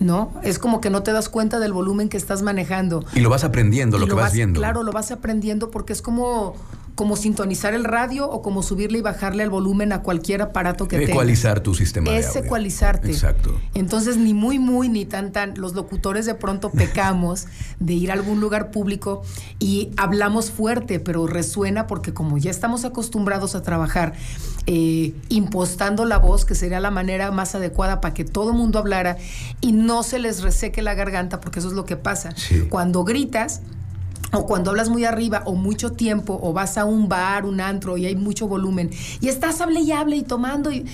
¿no? 0.00 0.32
Es 0.42 0.58
como 0.58 0.80
que 0.80 0.88
no 0.88 1.02
te 1.02 1.12
das 1.12 1.28
cuenta 1.28 1.58
del 1.60 1.74
volumen 1.74 2.08
que 2.08 2.16
estás 2.16 2.40
manejando. 2.40 3.04
Y 3.14 3.20
lo 3.20 3.28
vas 3.28 3.44
aprendiendo, 3.44 3.98
lo, 3.98 4.06
que 4.06 4.14
vas, 4.14 4.32
viendo. 4.32 4.58
Claro, 4.58 4.82
lo 4.84 4.92
vas 4.92 5.10
aprendiendo 5.10 5.70
porque 5.70 5.92
es 5.92 6.00
como 6.00 6.56
como 6.96 7.14
sintonizar 7.14 7.74
el 7.74 7.84
radio 7.84 8.28
o 8.28 8.40
como 8.40 8.62
subirle 8.62 8.98
y 8.98 9.02
bajarle 9.02 9.42
el 9.44 9.50
volumen 9.50 9.92
a 9.92 10.02
cualquier 10.02 10.40
aparato 10.40 10.88
que. 10.88 11.04
Ecualizar 11.04 11.60
tu 11.60 11.74
sistema 11.74 12.10
es 12.10 12.24
de 12.24 12.28
audio. 12.30 12.44
ecualizarte. 12.44 13.10
Exacto. 13.10 13.60
Entonces, 13.74 14.16
ni 14.16 14.32
muy, 14.32 14.58
muy, 14.58 14.88
ni 14.88 15.04
tan, 15.04 15.30
tan. 15.30 15.54
Los 15.58 15.74
locutores 15.74 16.24
de 16.24 16.34
pronto 16.34 16.70
pecamos 16.70 17.46
de 17.80 17.92
ir 17.92 18.10
a 18.10 18.14
algún 18.14 18.40
lugar 18.40 18.70
público 18.70 19.22
y 19.58 19.90
hablamos 19.98 20.50
fuerte, 20.50 20.98
pero 20.98 21.26
resuena 21.26 21.86
porque 21.86 22.14
como 22.14 22.38
ya 22.38 22.50
estamos 22.50 22.86
acostumbrados 22.86 23.54
a 23.54 23.62
trabajar 23.62 24.14
eh, 24.66 25.14
impostando 25.28 26.06
la 26.06 26.16
voz, 26.16 26.46
que 26.46 26.54
sería 26.54 26.80
la 26.80 26.90
manera 26.90 27.30
más 27.30 27.54
adecuada 27.54 28.00
para 28.00 28.14
que 28.14 28.24
todo 28.24 28.50
el 28.50 28.56
mundo 28.56 28.78
hablara 28.78 29.18
y 29.60 29.72
no 29.72 30.02
se 30.02 30.18
les 30.18 30.42
reseque 30.42 30.80
la 30.80 30.94
garganta, 30.94 31.40
porque 31.40 31.58
eso 31.58 31.68
es 31.68 31.74
lo 31.74 31.84
que 31.84 31.96
pasa. 31.96 32.34
Sí. 32.36 32.62
Cuando 32.70 33.04
gritas, 33.04 33.60
o 34.36 34.46
cuando 34.46 34.70
hablas 34.70 34.88
muy 34.88 35.04
arriba 35.04 35.42
o 35.44 35.54
mucho 35.54 35.92
tiempo 35.92 36.38
o 36.42 36.52
vas 36.52 36.78
a 36.78 36.84
un 36.84 37.08
bar, 37.08 37.44
un 37.44 37.60
antro 37.60 37.96
y 37.96 38.06
hay 38.06 38.16
mucho 38.16 38.48
volumen 38.48 38.90
y 39.20 39.28
estás 39.28 39.60
hable 39.60 39.80
y 39.80 39.92
hable 39.92 40.16
y 40.16 40.22
tomando 40.22 40.70
y, 40.70 40.86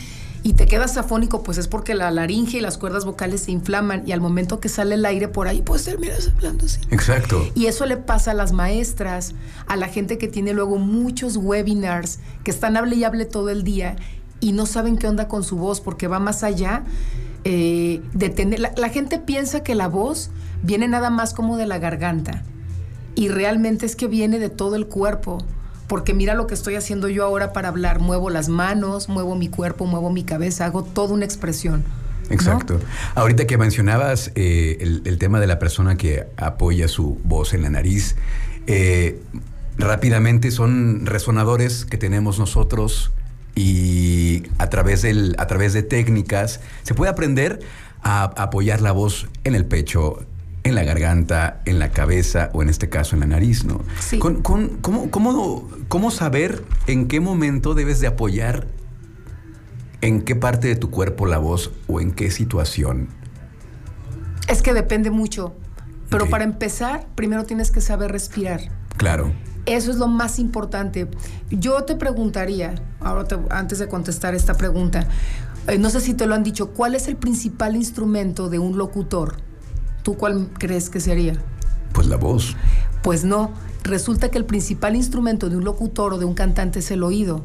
y 0.42 0.54
te 0.54 0.66
quedas 0.66 0.96
afónico, 0.96 1.42
pues 1.42 1.58
es 1.58 1.68
porque 1.68 1.94
la 1.94 2.11
laringe 2.11 2.58
y 2.58 2.61
las 2.61 2.78
cuerdas 2.78 3.04
vocales 3.04 3.42
se 3.42 3.52
inflaman 3.52 4.02
y 4.06 4.12
al 4.12 4.20
momento 4.20 4.61
que 4.61 4.68
sale 4.68 4.94
el 4.94 5.04
aire 5.04 5.28
por 5.28 5.49
ahí, 5.49 5.62
pues 5.62 5.84
terminas 5.84 6.30
hablando 6.34 6.66
así. 6.66 6.80
Exacto. 6.90 7.44
Y 7.54 7.66
eso 7.66 7.87
le 7.87 7.96
pasa 7.96 8.32
a 8.32 8.34
las 8.34 8.52
maestras, 8.52 9.34
a 9.66 9.76
la 9.76 9.88
gente 9.88 10.18
que 10.18 10.28
tiene 10.28 10.52
luego 10.52 10.78
muchos 10.78 11.37
webinars, 11.37 12.18
que 12.44 12.50
están 12.50 12.76
hable 12.76 12.96
y 12.96 13.04
hable 13.04 13.25
todo 13.25 13.50
el 13.50 13.62
día 13.62 13.96
y 14.40 14.52
no 14.52 14.66
saben 14.66 14.99
qué 14.99 15.06
onda 15.06 15.28
con 15.28 15.44
su 15.44 15.56
voz 15.56 15.80
porque 15.80 16.08
va 16.08 16.18
más 16.18 16.42
allá 16.42 16.82
eh, 17.44 18.02
de 18.12 18.28
tener... 18.30 18.58
La, 18.58 18.72
la 18.76 18.88
gente 18.88 19.18
piensa 19.18 19.62
que 19.62 19.75
la 19.76 19.87
voz 19.87 20.30
viene 20.62 20.88
nada 20.88 21.11
más 21.11 21.34
como 21.34 21.56
de 21.56 21.66
la 21.66 21.78
garganta 21.78 22.42
y 23.14 23.28
realmente 23.28 23.87
es 23.87 23.97
que 23.97 24.07
viene 24.07 24.38
de 24.38 24.50
todo 24.50 24.76
el 24.76 24.87
cuerpo. 24.87 25.38
Porque 25.88 26.14
mira 26.14 26.35
lo 26.35 26.47
que 26.47 26.54
estoy 26.54 26.76
haciendo 26.76 27.09
yo 27.09 27.25
ahora 27.25 27.52
para 27.52 27.69
hablar. 27.69 28.00
Muevo 28.00 28.31
las 28.31 28.49
manos, 28.49 29.09
muevo 29.09 29.37
mi 29.37 29.49
cuerpo, 29.49 29.85
muevo 29.85 30.11
mi 30.11 30.25
cabeza, 30.25 30.64
hago 30.64 30.85
toda 30.85 31.12
una 31.12 31.25
expresión. 31.25 31.85
Exacto. 32.31 32.81
Ahorita 33.14 33.47
que 33.47 33.59
mencionabas 33.59 34.33
eh, 34.35 34.78
el, 34.81 35.02
el 35.04 35.19
tema 35.19 35.38
de 35.40 35.47
la 35.47 35.59
persona 35.59 35.97
que 35.97 36.25
apoya 36.37 36.88
su 36.88 37.21
voz 37.25 37.52
en 37.52 37.62
la 37.62 37.69
nariz, 37.69 38.16
eh, 38.66 39.21
rápidamente 39.76 40.50
son 40.50 41.04
resonadores 41.07 41.85
que 41.85 41.99
tenemos 41.99 42.38
nosotros 42.38 43.12
y 43.54 44.45
a 44.59 44.71
través, 44.71 45.02
del, 45.02 45.35
a 45.38 45.47
través 45.47 45.73
de 45.73 45.83
técnicas 45.83 46.61
se 46.83 46.95
puede 46.95 47.11
aprender 47.11 47.61
a 48.02 48.25
apoyar 48.25 48.81
la 48.81 48.92
voz 48.92 49.28
en 49.45 49.54
el 49.54 49.64
pecho, 49.66 50.25
en 50.64 50.75
la 50.75 50.85
garganta, 50.85 51.61
en 51.64 51.78
la 51.78 51.90
cabeza 51.90 52.50
o 52.52 52.62
en 52.62 52.69
este 52.69 52.88
caso 52.88 53.16
en 53.16 53.21
la 53.21 53.26
nariz, 53.26 53.64
¿no? 53.64 53.81
Sí. 54.00 54.19
Con- 54.19 54.42
con- 54.42 54.69
¿cómo, 54.81 55.11
cómo, 55.11 55.69
cómo 55.88 56.11
saber 56.11 56.64
en 56.87 57.09
qué 57.09 57.21
momento 57.21 57.75
debes 57.75 58.00
de 58.00 58.07
apoyar 58.07 58.66
en 60.00 60.23
qué 60.23 60.35
parte 60.37 60.69
de 60.69 60.76
tu 60.76 60.90
cuerpo 60.90 61.26
la 61.26 61.38
voz 61.38 61.73
o 61.88 62.00
en 62.00 62.12
qué 62.12 62.31
situación? 62.31 63.09
Es 64.49 64.62
que 64.62 64.73
depende 64.75 65.11
mucho. 65.11 65.54
Pero 66.11 66.28
para 66.28 66.45
empezar, 66.45 67.07
primero 67.14 67.45
tienes 67.45 67.71
que 67.71 67.81
saber 67.81 68.12
respirar. 68.12 68.61
Claro. 68.99 69.33
Eso 69.64 69.90
es 69.90 69.97
lo 69.97 70.09
más 70.09 70.38
importante. 70.38 71.09
Yo 71.50 71.85
te 71.85 71.95
preguntaría, 71.97 72.75
ahora 73.00 73.25
te- 73.25 73.38
antes 73.50 73.78
de 73.78 73.88
contestar 73.88 74.35
esta 74.35 74.54
pregunta, 74.54 75.07
eh, 75.69 75.78
no 75.78 75.88
sé 75.88 76.00
si 76.02 76.12
te 76.14 76.26
lo 76.26 76.35
han 76.35 76.42
dicho, 76.42 76.71
¿cuál 76.71 76.95
es 76.95 77.09
el 77.09 77.16
principal 77.16 77.76
instrumento 77.76 78.50
de 78.50 78.59
un 78.59 78.76
locutor? 78.76 79.37
¿Tú 80.02 80.16
cuál 80.16 80.49
crees 80.59 80.90
que 80.90 81.00
sería? 81.00 81.35
Pues 81.92 82.06
la 82.06 82.16
voz. 82.16 82.56
Pues 83.02 83.25
no, 83.25 83.50
resulta 83.82 84.30
que 84.30 84.38
el 84.38 84.44
principal 84.44 84.97
instrumento 84.97 85.49
de 85.49 85.56
un 85.56 85.64
locutor 85.64 86.14
o 86.14 86.18
de 86.18 86.25
un 86.25 86.35
cantante 86.35 86.80
es 86.80 86.90
el 86.90 87.02
oído. 87.02 87.42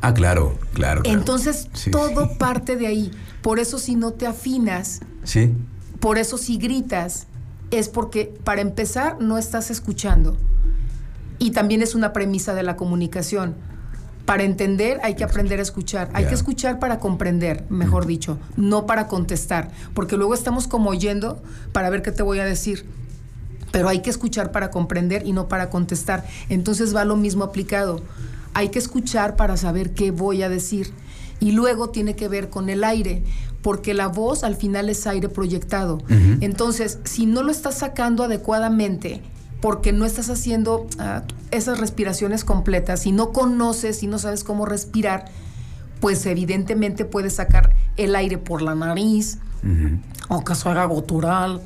Ah, 0.00 0.14
claro, 0.14 0.56
claro. 0.74 1.02
claro. 1.02 1.18
Entonces, 1.18 1.68
Sí, 1.72 1.90
todo 1.90 2.26
sí. 2.28 2.34
parte 2.38 2.76
de 2.76 2.86
ahí. 2.86 3.10
Por 3.42 3.58
eso 3.58 3.78
si 3.78 3.96
no 3.96 4.12
te 4.12 4.26
afinas, 4.26 5.00
Sí, 5.24 5.52
por 6.00 6.18
eso 6.18 6.38
si 6.38 6.56
gritas, 6.58 7.26
es 7.70 7.88
porque 7.88 8.32
para 8.44 8.60
empezar 8.60 9.20
no 9.20 9.36
estás 9.38 9.70
escuchando. 9.70 10.36
Y 11.40 11.50
también 11.50 11.82
es 11.82 11.94
una 11.94 12.12
premisa 12.12 12.54
de 12.54 12.62
la 12.62 12.76
comunicación. 12.76 13.54
Para 14.28 14.42
entender 14.42 15.00
hay 15.02 15.14
que 15.14 15.24
aprender 15.24 15.58
a 15.58 15.62
escuchar. 15.62 16.10
Hay 16.12 16.26
que 16.26 16.34
escuchar 16.34 16.78
para 16.78 16.98
comprender, 16.98 17.64
mejor 17.70 18.04
dicho, 18.04 18.38
no 18.56 18.84
para 18.84 19.06
contestar. 19.06 19.70
Porque 19.94 20.18
luego 20.18 20.34
estamos 20.34 20.68
como 20.68 20.90
oyendo 20.90 21.42
para 21.72 21.88
ver 21.88 22.02
qué 22.02 22.12
te 22.12 22.22
voy 22.22 22.38
a 22.38 22.44
decir. 22.44 22.84
Pero 23.72 23.88
hay 23.88 24.00
que 24.00 24.10
escuchar 24.10 24.52
para 24.52 24.70
comprender 24.70 25.26
y 25.26 25.32
no 25.32 25.48
para 25.48 25.70
contestar. 25.70 26.26
Entonces 26.50 26.94
va 26.94 27.06
lo 27.06 27.16
mismo 27.16 27.42
aplicado. 27.42 28.02
Hay 28.52 28.68
que 28.68 28.78
escuchar 28.78 29.34
para 29.34 29.56
saber 29.56 29.94
qué 29.94 30.10
voy 30.10 30.42
a 30.42 30.50
decir. 30.50 30.92
Y 31.40 31.52
luego 31.52 31.88
tiene 31.88 32.14
que 32.14 32.28
ver 32.28 32.50
con 32.50 32.68
el 32.68 32.84
aire, 32.84 33.22
porque 33.62 33.94
la 33.94 34.08
voz 34.08 34.44
al 34.44 34.56
final 34.56 34.90
es 34.90 35.06
aire 35.06 35.30
proyectado. 35.30 36.02
Entonces, 36.42 36.98
si 37.04 37.24
no 37.24 37.42
lo 37.42 37.50
estás 37.50 37.78
sacando 37.78 38.24
adecuadamente, 38.24 39.22
porque 39.62 39.92
no 39.92 40.04
estás 40.04 40.28
haciendo 40.28 40.86
ah, 40.98 41.22
esas 41.50 41.78
respiraciones 41.78 42.44
completas, 42.44 43.00
si 43.00 43.12
no 43.12 43.32
conoces, 43.32 43.98
si 43.98 44.06
no 44.06 44.18
sabes 44.18 44.44
cómo 44.44 44.66
respirar, 44.66 45.26
pues 46.00 46.24
evidentemente 46.26 47.04
puedes 47.04 47.34
sacar 47.34 47.74
el 47.96 48.14
aire 48.14 48.38
por 48.38 48.62
la 48.62 48.74
nariz, 48.74 49.38
o 50.28 50.44
que 50.44 50.54
se 50.54 50.68
haga 50.68 50.84
gutural, 50.84 51.60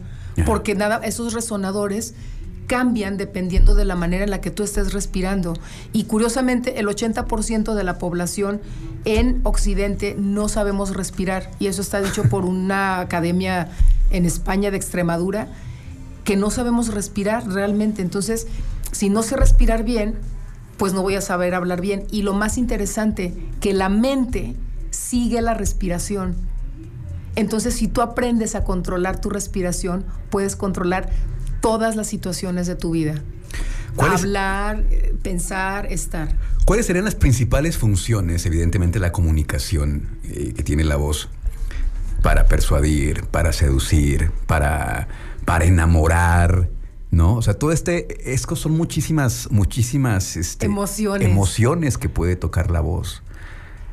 porque 0.46 0.74
nada, 0.74 1.00
esos 1.04 1.34
resonadores 1.34 2.14
cambian 2.66 3.18
dependiendo 3.18 3.74
de 3.74 3.84
la 3.84 3.96
manera 3.96 4.24
en 4.24 4.30
la 4.30 4.40
que 4.40 4.50
tú 4.50 4.62
estés 4.62 4.94
respirando. 4.94 5.54
Y 5.92 6.04
curiosamente, 6.04 6.80
el 6.80 6.86
80% 6.86 7.74
de 7.74 7.84
la 7.84 7.98
población 7.98 8.62
en 9.04 9.40
Occidente 9.42 10.16
no 10.18 10.48
sabemos 10.48 10.96
respirar. 10.96 11.50
Y 11.58 11.66
eso 11.66 11.82
está 11.82 12.00
dicho 12.00 12.22
por 12.24 12.46
una 12.46 13.00
academia 13.00 13.68
en 14.10 14.24
España 14.24 14.70
de 14.70 14.78
Extremadura, 14.78 15.48
que 16.24 16.36
no 16.36 16.50
sabemos 16.50 16.94
respirar 16.94 17.46
realmente. 17.46 18.00
Entonces, 18.00 18.46
si 18.92 19.08
no 19.10 19.22
sé 19.22 19.36
respirar 19.36 19.82
bien, 19.84 20.14
pues 20.76 20.92
no 20.92 21.02
voy 21.02 21.16
a 21.16 21.20
saber 21.20 21.54
hablar 21.54 21.80
bien. 21.80 22.04
Y 22.10 22.22
lo 22.22 22.34
más 22.34 22.56
interesante, 22.58 23.34
que 23.60 23.72
la 23.72 23.88
mente 23.88 24.54
sigue 24.90 25.42
la 25.42 25.54
respiración. 25.54 26.36
Entonces, 27.34 27.74
si 27.74 27.88
tú 27.88 28.02
aprendes 28.02 28.54
a 28.54 28.64
controlar 28.64 29.20
tu 29.20 29.30
respiración, 29.30 30.04
puedes 30.30 30.54
controlar 30.56 31.08
todas 31.60 31.96
las 31.96 32.06
situaciones 32.06 32.66
de 32.66 32.74
tu 32.76 32.90
vida. 32.92 33.22
¿Cuál 33.96 34.12
es- 34.14 34.20
Hablar, 34.22 34.84
pensar, 35.22 35.86
estar. 35.92 36.36
¿Cuáles 36.64 36.86
serían 36.86 37.04
las 37.04 37.14
principales 37.14 37.76
funciones, 37.78 38.44
evidentemente, 38.46 38.98
la 38.98 39.12
comunicación 39.12 40.18
eh, 40.24 40.52
que 40.54 40.62
tiene 40.62 40.84
la 40.84 40.96
voz 40.96 41.28
para 42.22 42.46
persuadir, 42.46 43.24
para 43.26 43.52
seducir, 43.52 44.30
para, 44.46 45.08
para 45.44 45.64
enamorar? 45.64 46.68
¿No? 47.12 47.34
O 47.36 47.42
sea, 47.42 47.54
todo 47.54 47.70
este, 47.70 48.32
es 48.34 48.42
son 48.54 48.72
muchísimas, 48.72 49.48
muchísimas 49.52 50.36
este, 50.36 50.66
Emociones. 50.66 51.28
emociones 51.28 51.98
que 51.98 52.08
puede 52.08 52.34
tocar 52.36 52.70
la 52.70 52.80
voz. 52.80 53.22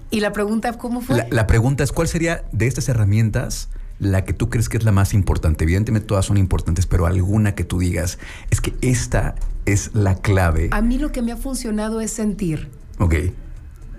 Y 0.09 0.21
la 0.21 0.31
pregunta, 0.33 0.73
¿cómo 0.77 1.01
fue? 1.01 1.17
La, 1.17 1.27
la 1.29 1.45
pregunta 1.45 1.83
es, 1.83 1.91
¿cuál 1.91 2.07
sería 2.07 2.45
de 2.53 2.65
estas 2.65 2.89
herramientas 2.89 3.69
la 3.99 4.23
que 4.23 4.31
tú 4.33 4.49
crees 4.49 4.69
que 4.69 4.77
es 4.77 4.85
la 4.85 4.93
más 4.93 5.13
importante? 5.13 5.65
Evidentemente 5.65 6.07
todas 6.07 6.25
son 6.25 6.37
importantes, 6.37 6.87
pero 6.87 7.05
alguna 7.05 7.55
que 7.55 7.65
tú 7.65 7.77
digas, 7.79 8.19
es 8.51 8.61
que 8.61 8.73
esta 8.81 9.35
es 9.65 9.93
la 9.93 10.15
clave. 10.15 10.69
A 10.71 10.81
mí 10.81 10.97
lo 10.97 11.11
que 11.11 11.21
me 11.21 11.31
ha 11.33 11.37
funcionado 11.37 12.01
es 12.01 12.11
sentir. 12.11 12.69
Ok, 12.99 13.15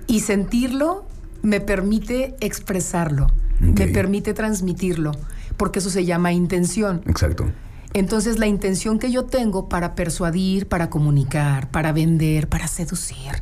Y 0.07 0.21
sentirlo 0.21 1.07
me 1.43 1.61
permite 1.61 2.35
expresarlo, 2.41 3.29
me 3.61 3.87
permite 3.89 4.35
transmitirlo, 4.35 5.13
porque 5.57 5.79
eso 5.79 5.91
se 5.91 6.05
llama 6.07 6.33
intención. 6.33 7.03
exacto. 7.07 7.45
Entonces 7.93 8.39
la 8.39 8.47
intención 8.47 8.99
que 8.99 9.11
yo 9.11 9.25
tengo 9.25 9.69
para 9.69 9.95
persuadir, 9.95 10.69
para 10.69 10.91
comunicar, 10.91 11.71
para 11.71 11.93
vender, 11.93 12.49
para 12.49 12.69
seducir, 12.69 13.33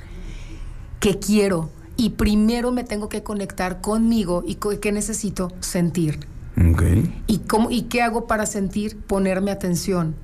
que 1.01 1.19
quiero 1.19 1.71
y 1.97 2.11
primero 2.11 2.71
me 2.73 2.85
tengo 2.85 3.09
que 3.09 3.23
conectar 3.23 3.81
conmigo 3.81 4.43
y 4.47 4.55
co- 4.57 4.79
qué 4.81 4.91
necesito 4.93 5.53
sentir. 5.61 6.21
Ok. 6.57 6.83
¿Y, 7.27 7.39
cómo, 7.39 7.71
¿Y 7.71 7.83
qué 7.83 8.03
hago 8.03 8.27
para 8.27 8.47
sentir? 8.47 8.99
Ponerme 8.99 9.51
atención, 9.51 10.15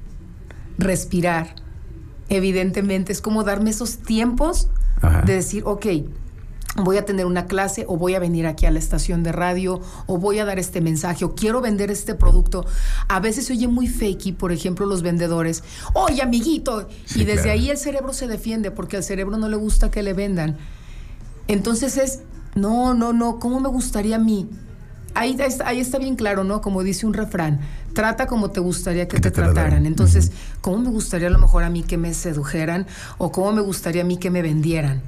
respirar. 0.79 1.55
Evidentemente 2.29 3.13
es 3.13 3.21
como 3.21 3.45
darme 3.45 3.71
esos 3.71 3.99
tiempos 3.99 4.69
Ajá. 5.03 5.23
de 5.23 5.35
decir, 5.35 5.63
ok, 5.67 5.87
voy 6.77 6.97
a 6.97 7.05
tener 7.05 7.27
una 7.27 7.47
clase 7.47 7.85
o 7.89 7.97
voy 7.97 8.15
a 8.15 8.19
venir 8.19 8.47
aquí 8.47 8.67
a 8.67 8.71
la 8.71 8.79
estación 8.79 9.23
de 9.23 9.33
radio 9.33 9.81
o 10.07 10.19
voy 10.19 10.39
a 10.39 10.45
dar 10.45 10.59
este 10.59 10.81
mensaje 10.81 11.25
o 11.25 11.35
quiero 11.35 11.61
vender 11.61 11.91
este 11.91 12.15
producto. 12.15 12.67
A 13.09 13.21
veces 13.21 13.47
se 13.47 13.53
oye 13.53 13.69
muy 13.69 13.87
fakey, 13.87 14.33
por 14.33 14.53
ejemplo, 14.53 14.87
los 14.87 15.03
vendedores, 15.03 15.63
oye 15.93 16.23
amiguito, 16.23 16.89
Sí, 17.05 17.23
y 17.23 17.25
desde 17.25 17.43
claro. 17.43 17.59
ahí 17.61 17.71
el 17.71 17.77
cerebro 17.79 18.13
se 18.13 18.27
defiende 18.27 18.71
porque 18.71 18.97
al 18.97 19.05
cerebro 19.05 19.37
no 19.37 19.49
le 19.49 19.57
gusta 19.57 19.91
que 19.91 20.03
le 20.03 20.15
vendan. 20.15 20.57
Entonces 21.47 21.97
es, 21.97 22.21
no, 22.55 22.95
no, 22.95 23.13
no, 23.13 23.39
¿cómo 23.39 23.61
me 23.61 23.69
gustaría 23.69 24.17
a 24.17 24.19
mí 24.19 24.49
ahí, 25.15 25.37
está, 25.39 25.69
ahí 25.69 25.81
está 25.81 25.99
bien 25.99 26.17
claro, 26.17 26.45
¿no? 26.45 26.61
Como 26.61 26.83
dice 26.83 27.07
un 27.07 27.15
refrán, 27.15 27.61
trata 27.93 28.27
como 28.27 28.51
te 28.51 28.61
gustaría 28.61 29.09
que, 29.09 29.21
te, 29.21 29.31
trataran. 29.31 29.87
Entonces, 29.87 30.33
¿cómo 30.61 30.79
me 30.79 30.91
gustaría 30.91 31.29
a 31.29 31.31
lo 31.31 31.39
mejor 31.39 31.63
a 31.63 31.71
mí 31.71 31.83
que 31.83 31.97
me 31.97 32.13
sedujeran 32.15 32.87
o 33.19 33.33
cómo 33.33 33.53
me 33.53 33.63
gustaría 33.63 34.03
a 34.03 34.05
mí 34.05 34.17
que 34.17 34.31
me 34.31 34.43
vendieran? 34.43 35.03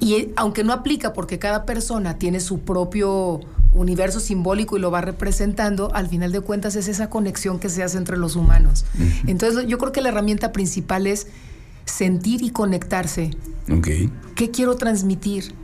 Y 0.00 0.14
eh, 0.14 0.32
aunque 0.36 0.64
no 0.64 0.72
aplica 0.72 1.12
porque 1.12 1.38
cada 1.38 1.64
persona 1.64 2.18
tiene 2.18 2.40
su 2.40 2.60
propio 2.60 3.40
universo 3.72 4.20
simbólico 4.20 4.76
y 4.76 4.80
lo 4.80 4.90
va 4.90 5.00
representando, 5.00 5.92
al 5.94 6.08
final 6.08 6.32
de 6.32 6.40
cuentas 6.40 6.76
es 6.76 6.88
esa 6.88 7.10
conexión 7.10 7.58
que 7.58 7.68
se 7.68 7.82
hace 7.82 7.98
entre 7.98 8.16
los 8.16 8.36
humanos. 8.36 8.84
Entonces 9.26 9.66
yo 9.66 9.78
creo 9.78 9.92
que 9.92 10.00
la 10.00 10.10
herramienta 10.10 10.52
principal 10.52 11.06
es 11.06 11.26
sentir 11.84 12.42
y 12.42 12.50
conectarse. 12.50 13.30
¿Qué 14.36 14.50
quiero 14.50 14.76
transmitir? 14.76 15.54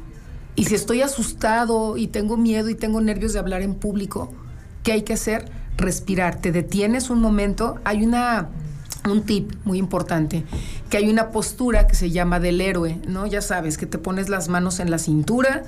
Y 0.56 0.64
si 0.64 0.74
estoy 0.74 1.02
asustado 1.02 1.96
y 1.96 2.08
tengo 2.08 2.36
miedo 2.36 2.68
y 2.68 2.74
tengo 2.74 3.00
nervios 3.00 3.32
de 3.32 3.38
hablar 3.38 3.62
en 3.62 3.74
público, 3.74 4.32
¿qué 4.82 4.92
hay 4.92 5.02
que 5.02 5.12
hacer? 5.12 5.50
Respirar. 5.76 6.40
Te 6.40 6.52
detienes 6.52 7.10
un 7.10 7.20
momento. 7.20 7.78
Hay 7.84 8.04
una 8.04 8.48
un 9.08 9.22
tip 9.22 9.52
muy 9.64 9.78
importante, 9.78 10.44
que 10.88 10.96
hay 10.96 11.08
una 11.08 11.30
postura 11.30 11.86
que 11.86 11.94
se 11.94 12.10
llama 12.10 12.40
del 12.40 12.60
héroe, 12.60 13.00
¿no? 13.06 13.26
Ya 13.26 13.40
sabes, 13.40 13.78
que 13.78 13.86
te 13.86 13.98
pones 13.98 14.28
las 14.28 14.48
manos 14.48 14.80
en 14.80 14.90
la 14.90 14.98
cintura, 14.98 15.62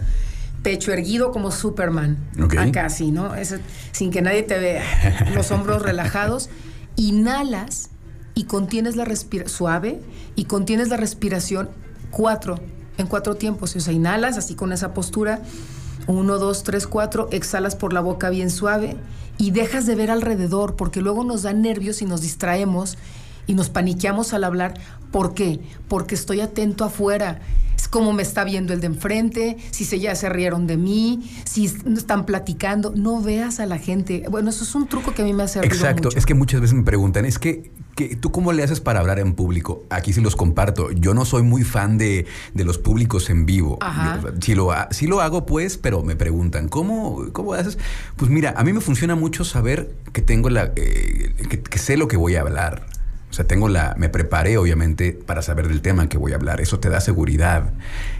pecho 0.63 0.93
erguido 0.93 1.33
como 1.33 1.51
Superman, 1.51 2.19
acá 2.59 2.87
así, 2.87 3.11
¿no? 3.11 3.33
sin 3.93 4.11
que 4.11 4.23
nadie 4.23 4.43
te 4.43 4.59
vea, 4.59 4.85
los 5.35 5.51
hombros 5.51 5.83
relajados, 5.83 6.51
inhalas 6.97 7.91
y 8.35 8.45
contienes 8.45 8.97
la 8.97 9.05
respiración 9.05 9.57
suave 9.57 10.01
y 10.37 10.45
contienes 10.45 10.89
la 10.89 10.97
respiración 10.97 11.69
cuatro 12.11 12.59
en 12.99 13.07
cuatro 13.07 13.35
tiempos. 13.35 13.75
O 13.77 13.81
sea, 13.81 13.93
inhalas 13.93 14.39
así 14.39 14.55
con 14.55 14.73
esa 14.73 14.95
postura. 14.95 15.41
Uno, 16.07 16.39
dos, 16.39 16.63
tres, 16.63 16.87
cuatro. 16.87 17.29
Exhalas 17.31 17.77
por 17.77 17.93
la 17.93 18.01
boca 18.01 18.31
bien 18.31 18.51
suave 18.51 18.97
y 19.39 19.51
dejas 19.51 19.87
de 19.87 19.95
ver 19.95 20.11
alrededor 20.11 20.77
porque 20.77 21.01
luego 21.01 21.25
nos 21.25 21.43
da 21.43 21.53
nervios 21.53 22.03
y 22.03 22.07
nos 22.07 22.21
distraemos 22.21 22.97
y 23.47 23.55
nos 23.55 23.71
paniqueamos 23.71 24.33
al 24.33 24.45
hablar. 24.45 24.75
¿Por 25.11 25.35
qué? 25.35 25.61
Porque 25.89 26.15
estoy 26.15 26.41
atento 26.41 26.85
afuera. 26.85 27.41
Es 27.77 27.89
como 27.89 28.13
me 28.13 28.23
está 28.23 28.45
viendo 28.45 28.73
el 28.73 28.81
de 28.81 28.87
enfrente, 28.87 29.57
si 29.71 29.85
se 29.85 29.99
ya 29.99 30.15
se 30.15 30.29
rieron 30.29 30.67
de 30.67 30.77
mí, 30.77 31.31
si 31.45 31.67
están 31.67 32.27
platicando. 32.27 32.93
No 32.95 33.21
veas 33.21 33.61
a 33.61 33.67
la 33.67 33.79
gente. 33.79 34.25
Bueno, 34.31 34.51
eso 34.51 34.65
es 34.65 34.75
un 34.75 34.87
truco 34.87 35.15
que 35.15 35.23
a 35.23 35.25
mí 35.25 35.33
me 35.33 35.43
hace 35.43 35.61
Exacto. 35.61 36.11
Es 36.15 36.27
que 36.27 36.35
muchas 36.35 36.61
veces 36.61 36.75
me 36.75 36.85
preguntan, 36.85 37.25
es 37.25 37.39
que 37.39 37.71
¿Tú 38.21 38.33
cómo 38.33 38.53
le 38.53 38.63
haces 38.63 38.81
para 38.81 39.01
hablar 39.01 39.19
en 39.19 39.35
público? 39.35 39.85
Aquí 39.91 40.13
sí 40.13 40.21
los 40.23 40.35
comparto. 40.35 40.91
Yo 40.93 41.13
no 41.13 41.25
soy 41.25 41.43
muy 41.43 41.63
fan 41.63 41.99
de, 41.99 42.27
los 42.55 42.79
públicos 42.79 43.29
en 43.29 43.45
vivo. 43.45 43.79
Si 44.41 44.55
lo, 44.55 44.73
lo 45.09 45.21
hago, 45.21 45.47
pues, 45.47 45.77
pero 45.77 46.03
me 46.03 46.17
preguntan, 46.17 46.69
¿cómo, 46.69 47.27
¿cómo 47.33 47.53
haces? 47.53 47.79
Pues 48.17 48.31
mira, 48.31 48.55
a 48.57 48.65
mí 48.65 48.73
me 48.73 48.81
funciona 48.81 49.15
mucho 49.15 49.45
saber 49.45 49.95
que 50.13 50.23
tengo 50.23 50.49
la. 50.49 50.73
Eh, 50.77 51.35
que, 51.69 51.79
sé 51.79 51.97
lo 51.97 52.09
que 52.09 52.17
voy 52.17 52.37
a 52.37 52.41
hablar. 52.41 52.87
O 53.33 53.35
sea, 53.35 53.47
tengo 53.47 53.71
la. 53.71 53.95
Me 53.97 54.11
preparé, 54.11 54.59
obviamente, 54.59 55.13
para 55.13 55.41
saber 55.41 55.67
del 55.67 55.81
tema 55.81 56.07
que 56.07 56.19
voy 56.19 56.33
a 56.33 56.35
hablar. 56.35 56.61
Eso 56.61 56.81
te 56.81 56.91
da 56.91 57.01
seguridad. 57.01 57.73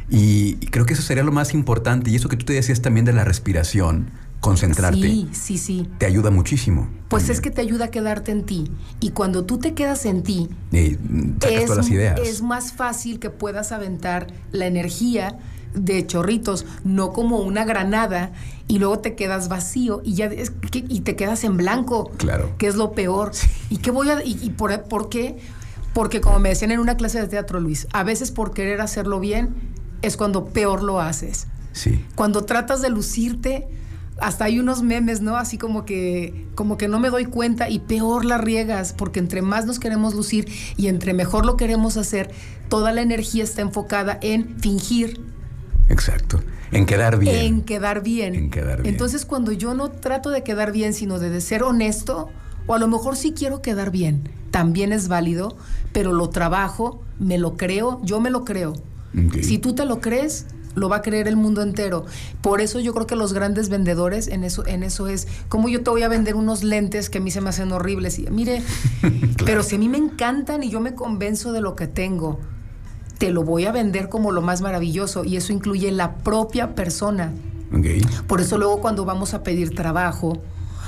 Y, 0.09 0.57
y 0.59 0.67
creo 0.69 0.87
que 0.87 0.95
eso 0.95 1.03
sería 1.03 1.23
lo 1.23 1.33
más 1.33 1.53
importante. 1.53 2.11
Y 2.11 2.17
eso 2.17 2.31
que 2.31 2.39
tú 2.39 2.47
te 2.47 2.55
decías 2.55 2.81
también 2.81 3.05
de 3.05 3.13
la 3.13 3.23
respiración 3.23 4.11
concentrarte. 4.43 5.01
Sí, 5.01 5.29
sí, 5.33 5.59
sí. 5.59 5.89
Te 5.99 6.07
ayuda 6.07 6.31
muchísimo. 6.31 6.89
Pues 7.09 7.29
es 7.29 7.41
que 7.41 7.51
te 7.51 7.61
ayuda 7.61 7.87
a 7.87 7.91
quedarte 7.91 8.33
en 8.33 8.45
ti. 8.45 8.71
Y 9.01 9.11
cuando 9.11 9.45
tú 9.45 9.59
te 9.59 9.73
quedas 9.75 10.05
en 10.05 10.23
ti, 10.23 10.49
es, 10.73 10.99
todas 11.39 11.77
las 11.77 11.91
ideas. 11.91 12.19
es 12.19 12.43
más 12.43 12.73
fácil 12.73 13.21
que 13.21 13.31
puedas 13.31 13.71
aventar 13.71 14.27
la 14.51 14.67
energía 14.67 15.39
de 15.75 16.07
chorritos, 16.07 16.67
no 16.85 17.13
como 17.13 17.39
una 17.39 17.65
granada 17.65 18.33
y 18.69 18.79
luego 18.79 18.99
te 19.01 19.15
quedas 19.15 19.49
vacío 19.49 20.01
y 20.05 20.15
ya 20.15 20.31
y 20.73 21.01
te 21.01 21.17
quedas 21.17 21.45
en 21.45 21.57
blanco. 21.57 22.11
Claro. 22.17 22.55
Que 22.59 22.67
es 22.67 22.77
lo 22.77 22.93
peor. 22.93 23.33
¿Y 23.71 23.79
qué 23.79 23.91
voy 23.91 24.11
a 24.11 24.23
y, 24.25 24.51
por, 24.51 24.83
por 24.85 25.09
qué? 25.09 25.39
Porque 25.95 26.21
como 26.21 26.39
me 26.39 26.51
decían 26.51 26.71
en 26.71 26.81
una 26.81 26.97
clase 26.97 27.21
de 27.21 27.29
teatro, 27.29 27.61
Luis, 27.61 27.87
a 27.93 28.03
veces 28.03 28.31
por 28.31 28.53
querer 28.55 28.81
hacerlo 28.81 29.21
bien 29.21 29.55
es 30.01 30.17
cuando 30.17 30.47
peor 30.47 30.83
lo 30.83 31.01
haces. 31.01 31.47
Sí. 31.73 32.05
Cuando 32.15 32.45
tratas 32.45 32.83
de 32.83 32.91
lucirte, 32.91 33.69
hasta 34.19 34.45
hay 34.45 34.59
unos 34.59 34.83
memes, 34.83 35.21
¿no? 35.21 35.37
Así 35.37 35.59
como 35.59 35.85
que, 35.85 36.47
como 36.55 36.77
que 36.77 36.89
no 36.89 37.01
me 37.01 37.11
doy 37.11 37.25
cuenta 37.25 37.69
y 37.69 37.81
peor 37.81 38.25
la 38.25 38.39
riegas, 38.39 38.93
porque 38.93 39.21
entre 39.21 39.43
más 39.43 39.67
nos 39.67 39.79
queremos 39.79 40.15
lucir 40.15 40.51
y 40.77 40.89
entre 40.89 41.15
mejor 41.15 41.45
lo 41.45 41.57
queremos 41.57 41.97
hacer, 41.97 42.31
toda 42.69 42.93
la 42.93 43.03
energía 43.03 43.45
está 43.45 43.63
enfocada 43.63 44.19
en 44.23 44.59
fingir. 44.61 45.21
Exacto. 45.89 46.41
En 46.71 46.87
quedar 46.87 47.19
bien. 47.19 47.37
En 47.37 47.63
quedar 47.63 48.03
bien. 48.03 48.35
En 48.35 48.51
quedar 48.51 48.83
bien. 48.83 48.95
Entonces, 48.95 49.27
cuando 49.27 49.53
yo 49.53 49.75
no 49.75 49.91
trato 49.91 50.31
de 50.31 50.43
quedar 50.43 50.73
bien, 50.73 50.95
sino 50.95 51.19
de, 51.19 51.41
ser 51.41 51.63
honesto, 51.63 52.31
o 52.67 52.75
a 52.75 52.79
lo 52.79 52.89
mejor 52.89 53.17
sí 53.17 53.33
quiero 53.33 53.61
quedar 53.61 53.91
bien, 53.91 54.29
también 54.51 54.93
es 54.93 55.09
válido, 55.09 55.57
pero 55.93 56.13
lo 56.13 56.31
trabajo, 56.31 57.03
me 57.19 57.39
lo 57.39 57.57
creo, 57.57 58.01
yo 58.05 58.21
me 58.21 58.31
lo 58.31 58.45
creo. 58.45 58.75
Si 59.43 59.59
tú 59.59 59.75
te 59.75 59.85
lo 59.85 60.01
crees, 60.01 60.47
lo 60.75 60.89
va 60.89 60.97
a 60.97 61.03
creer 61.03 61.29
el 61.29 61.37
mundo 61.37 61.63
entero. 61.63 62.07
Por 62.41 62.61
eso 62.61 62.81
yo 62.81 62.95
creo 62.95 63.07
que 63.07 63.17
los 63.17 63.33
grandes 63.33 63.69
vendedores 63.69 64.29
en 64.29 64.45
eso, 64.45 64.67
en 64.67 64.83
eso 64.83 65.09
es, 65.09 65.29
como 65.49 65.69
yo 65.69 65.83
te 65.83 65.91
voy 65.91 66.03
a 66.03 66.09
vender 66.09 66.35
unos 66.35 66.65
lentes 66.65 67.11
que 67.11 67.19
a 67.19 67.21
mí 67.21 67.31
se 67.31 67.41
me 67.41 67.51
hacen 67.51 67.73
horribles. 67.73 68.19
Y, 68.19 68.27
mire, 68.31 68.63
pero 69.45 69.63
si 69.63 69.77
a 69.77 69.79
mí 69.79 69.89
me 69.89 69.99
encantan 69.99 70.63
y 70.63 70.71
yo 70.71 70.81
me 70.81 70.95
convenzo 70.95 71.53
de 71.53 71.61
lo 71.61 71.77
que 71.77 71.87
tengo, 71.87 72.41
te 73.23 73.31
lo 73.31 73.45
voy 73.45 73.67
a 73.67 73.71
vender 73.71 74.09
como 74.09 74.33
lo 74.33 74.43
más 74.43 74.63
maravilloso 74.63 75.25
y 75.25 75.37
eso 75.37 75.53
incluye 75.53 75.93
la 75.93 76.17
propia 76.17 76.75
persona. 76.75 77.31
Por 78.27 78.41
eso 78.41 78.59
luego 78.59 78.81
cuando 78.81 79.05
vamos 79.05 79.33
a 79.33 79.45
pedir 79.45 79.77
trabajo, 79.77 80.43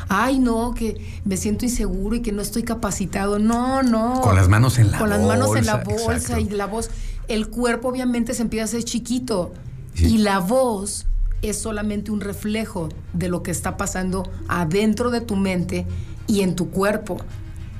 ay 0.09 0.41
no, 0.41 0.75
que 0.75 1.01
me 1.25 1.37
siento 1.37 1.65
inseguro 1.65 2.17
y 2.17 2.23
que 2.23 2.33
no 2.33 2.43
estoy 2.43 2.65
capacitado. 2.65 3.39
No, 3.39 3.85
no. 3.85 4.21
Con 4.21 4.35
las 4.35 4.49
manos 4.49 4.79
en 4.79 4.91
la 4.91 4.99
bolsa. 4.99 4.99
Con 4.99 5.11
las 5.11 5.29
manos 5.29 5.57
en 5.57 5.65
la 5.65 5.77
bolsa 5.77 6.41
y 6.41 6.49
la 6.49 6.67
voz. 6.67 6.91
El 7.29 7.51
cuerpo 7.51 7.87
obviamente 7.87 8.35
se 8.35 8.43
empieza 8.43 8.65
a 8.65 8.65
hacer 8.65 8.83
chiquito 8.83 9.53
y 9.95 10.19
la 10.19 10.41
voz 10.41 11.07
es 11.41 11.57
solamente 11.57 12.11
un 12.11 12.21
reflejo 12.21 12.89
de 13.13 13.29
lo 13.29 13.45
que 13.45 13.53
está 13.53 13.77
pasando 13.77 14.29
adentro 14.49 15.11
de 15.11 15.21
tu 15.21 15.37
mente 15.37 15.87
y 16.27 16.41
en 16.41 16.57
tu 16.57 16.71
cuerpo. 16.71 17.17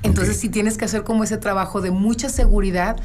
Entonces, 0.01 0.37
si 0.37 0.47
tienes 0.47 0.77
que 0.77 0.85
hacer 0.85 1.03
como 1.03 1.25
ese 1.25 1.37
trabajo 1.37 1.81
de 1.81 1.91
mucha 1.91 2.29
seguridad, 2.29 2.95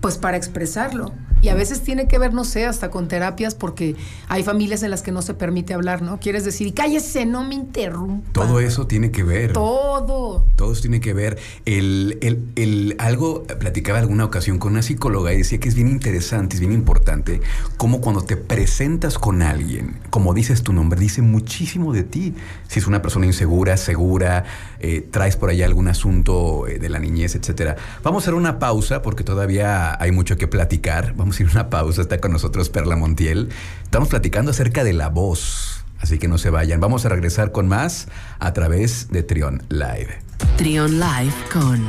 pues 0.00 0.18
para 0.18 0.36
expresarlo. 0.36 1.12
Y 1.42 1.48
a 1.48 1.54
veces 1.54 1.80
tiene 1.80 2.06
que 2.06 2.18
ver, 2.18 2.34
no 2.34 2.44
sé, 2.44 2.66
hasta 2.66 2.90
con 2.90 3.08
terapias, 3.08 3.54
porque 3.54 3.96
hay 4.28 4.42
familias 4.42 4.82
en 4.82 4.90
las 4.90 5.00
que 5.00 5.10
no 5.10 5.22
se 5.22 5.32
permite 5.32 5.72
hablar, 5.72 6.02
¿no? 6.02 6.20
Quieres 6.20 6.44
decir, 6.44 6.74
cállese, 6.74 7.24
no 7.24 7.44
me 7.44 7.54
interrumpa. 7.54 8.30
Todo 8.32 8.60
eso 8.60 8.86
tiene 8.86 9.10
que 9.10 9.22
ver. 9.22 9.54
Todo. 9.54 10.46
Todo 10.56 10.72
eso 10.72 10.82
tiene 10.82 11.00
que 11.00 11.14
ver. 11.14 11.38
El, 11.64 12.18
el, 12.20 12.44
el, 12.56 12.94
algo, 12.98 13.44
platicaba 13.44 14.00
alguna 14.00 14.26
ocasión 14.26 14.58
con 14.58 14.72
una 14.72 14.82
psicóloga 14.82 15.32
y 15.32 15.38
decía 15.38 15.58
que 15.58 15.70
es 15.70 15.74
bien 15.74 15.88
interesante, 15.88 16.56
es 16.56 16.60
bien 16.60 16.72
importante, 16.72 17.40
como 17.78 18.02
cuando 18.02 18.20
te 18.20 18.36
presentas 18.36 19.18
con 19.18 19.40
alguien, 19.40 19.98
como 20.10 20.34
dices 20.34 20.62
tu 20.62 20.74
nombre, 20.74 21.00
dice 21.00 21.22
muchísimo 21.22 21.94
de 21.94 22.02
ti. 22.02 22.34
Si 22.68 22.80
es 22.80 22.86
una 22.86 23.00
persona 23.00 23.24
insegura, 23.24 23.78
segura, 23.78 24.44
eh, 24.78 25.08
traes 25.10 25.36
por 25.36 25.48
ahí 25.48 25.62
algún 25.62 25.88
asunto 25.88 26.68
eh, 26.68 26.78
de 26.78 26.88
la 26.90 26.98
niñez, 26.98 27.34
etcétera. 27.34 27.76
Vamos 28.02 28.22
a 28.22 28.24
hacer 28.24 28.34
una 28.34 28.58
pausa 28.58 29.00
porque 29.00 29.24
todavía 29.24 29.89
hay 29.98 30.12
mucho 30.12 30.36
que 30.36 30.46
platicar. 30.46 31.14
Vamos 31.16 31.38
a 31.38 31.42
ir 31.42 31.48
a 31.48 31.52
una 31.52 31.70
pausa. 31.70 32.02
Está 32.02 32.20
con 32.20 32.32
nosotros 32.32 32.68
Perla 32.68 32.96
Montiel. 32.96 33.48
Estamos 33.82 34.08
platicando 34.08 34.50
acerca 34.50 34.84
de 34.84 34.92
la 34.92 35.08
voz. 35.08 35.84
Así 35.98 36.18
que 36.18 36.28
no 36.28 36.38
se 36.38 36.50
vayan. 36.50 36.80
Vamos 36.80 37.04
a 37.04 37.08
regresar 37.08 37.52
con 37.52 37.68
más 37.68 38.08
a 38.38 38.52
través 38.52 39.08
de 39.10 39.22
Trion 39.22 39.62
Live. 39.68 40.18
Trion 40.56 40.98
Live 40.98 41.34
con 41.52 41.84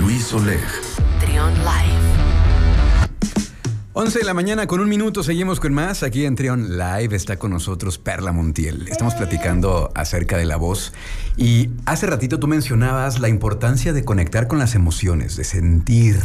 Luis 0.00 0.32
Oleg. 0.32 0.60
Trion 1.20 1.52
Live. 1.58 2.38
11 4.00 4.20
de 4.20 4.24
la 4.24 4.32
mañana 4.32 4.68
con 4.68 4.78
un 4.78 4.88
minuto, 4.88 5.24
seguimos 5.24 5.58
con 5.58 5.74
más. 5.74 6.04
Aquí 6.04 6.24
en 6.24 6.36
Trion 6.36 6.78
Live 6.78 7.16
está 7.16 7.36
con 7.36 7.50
nosotros 7.50 7.98
Perla 7.98 8.30
Montiel. 8.30 8.86
Estamos 8.86 9.16
platicando 9.16 9.90
acerca 9.96 10.36
de 10.36 10.44
la 10.44 10.54
voz 10.54 10.92
y 11.36 11.70
hace 11.84 12.06
ratito 12.06 12.38
tú 12.38 12.46
mencionabas 12.46 13.18
la 13.18 13.28
importancia 13.28 13.92
de 13.92 14.04
conectar 14.04 14.46
con 14.46 14.60
las 14.60 14.76
emociones, 14.76 15.36
de 15.36 15.42
sentir. 15.42 16.16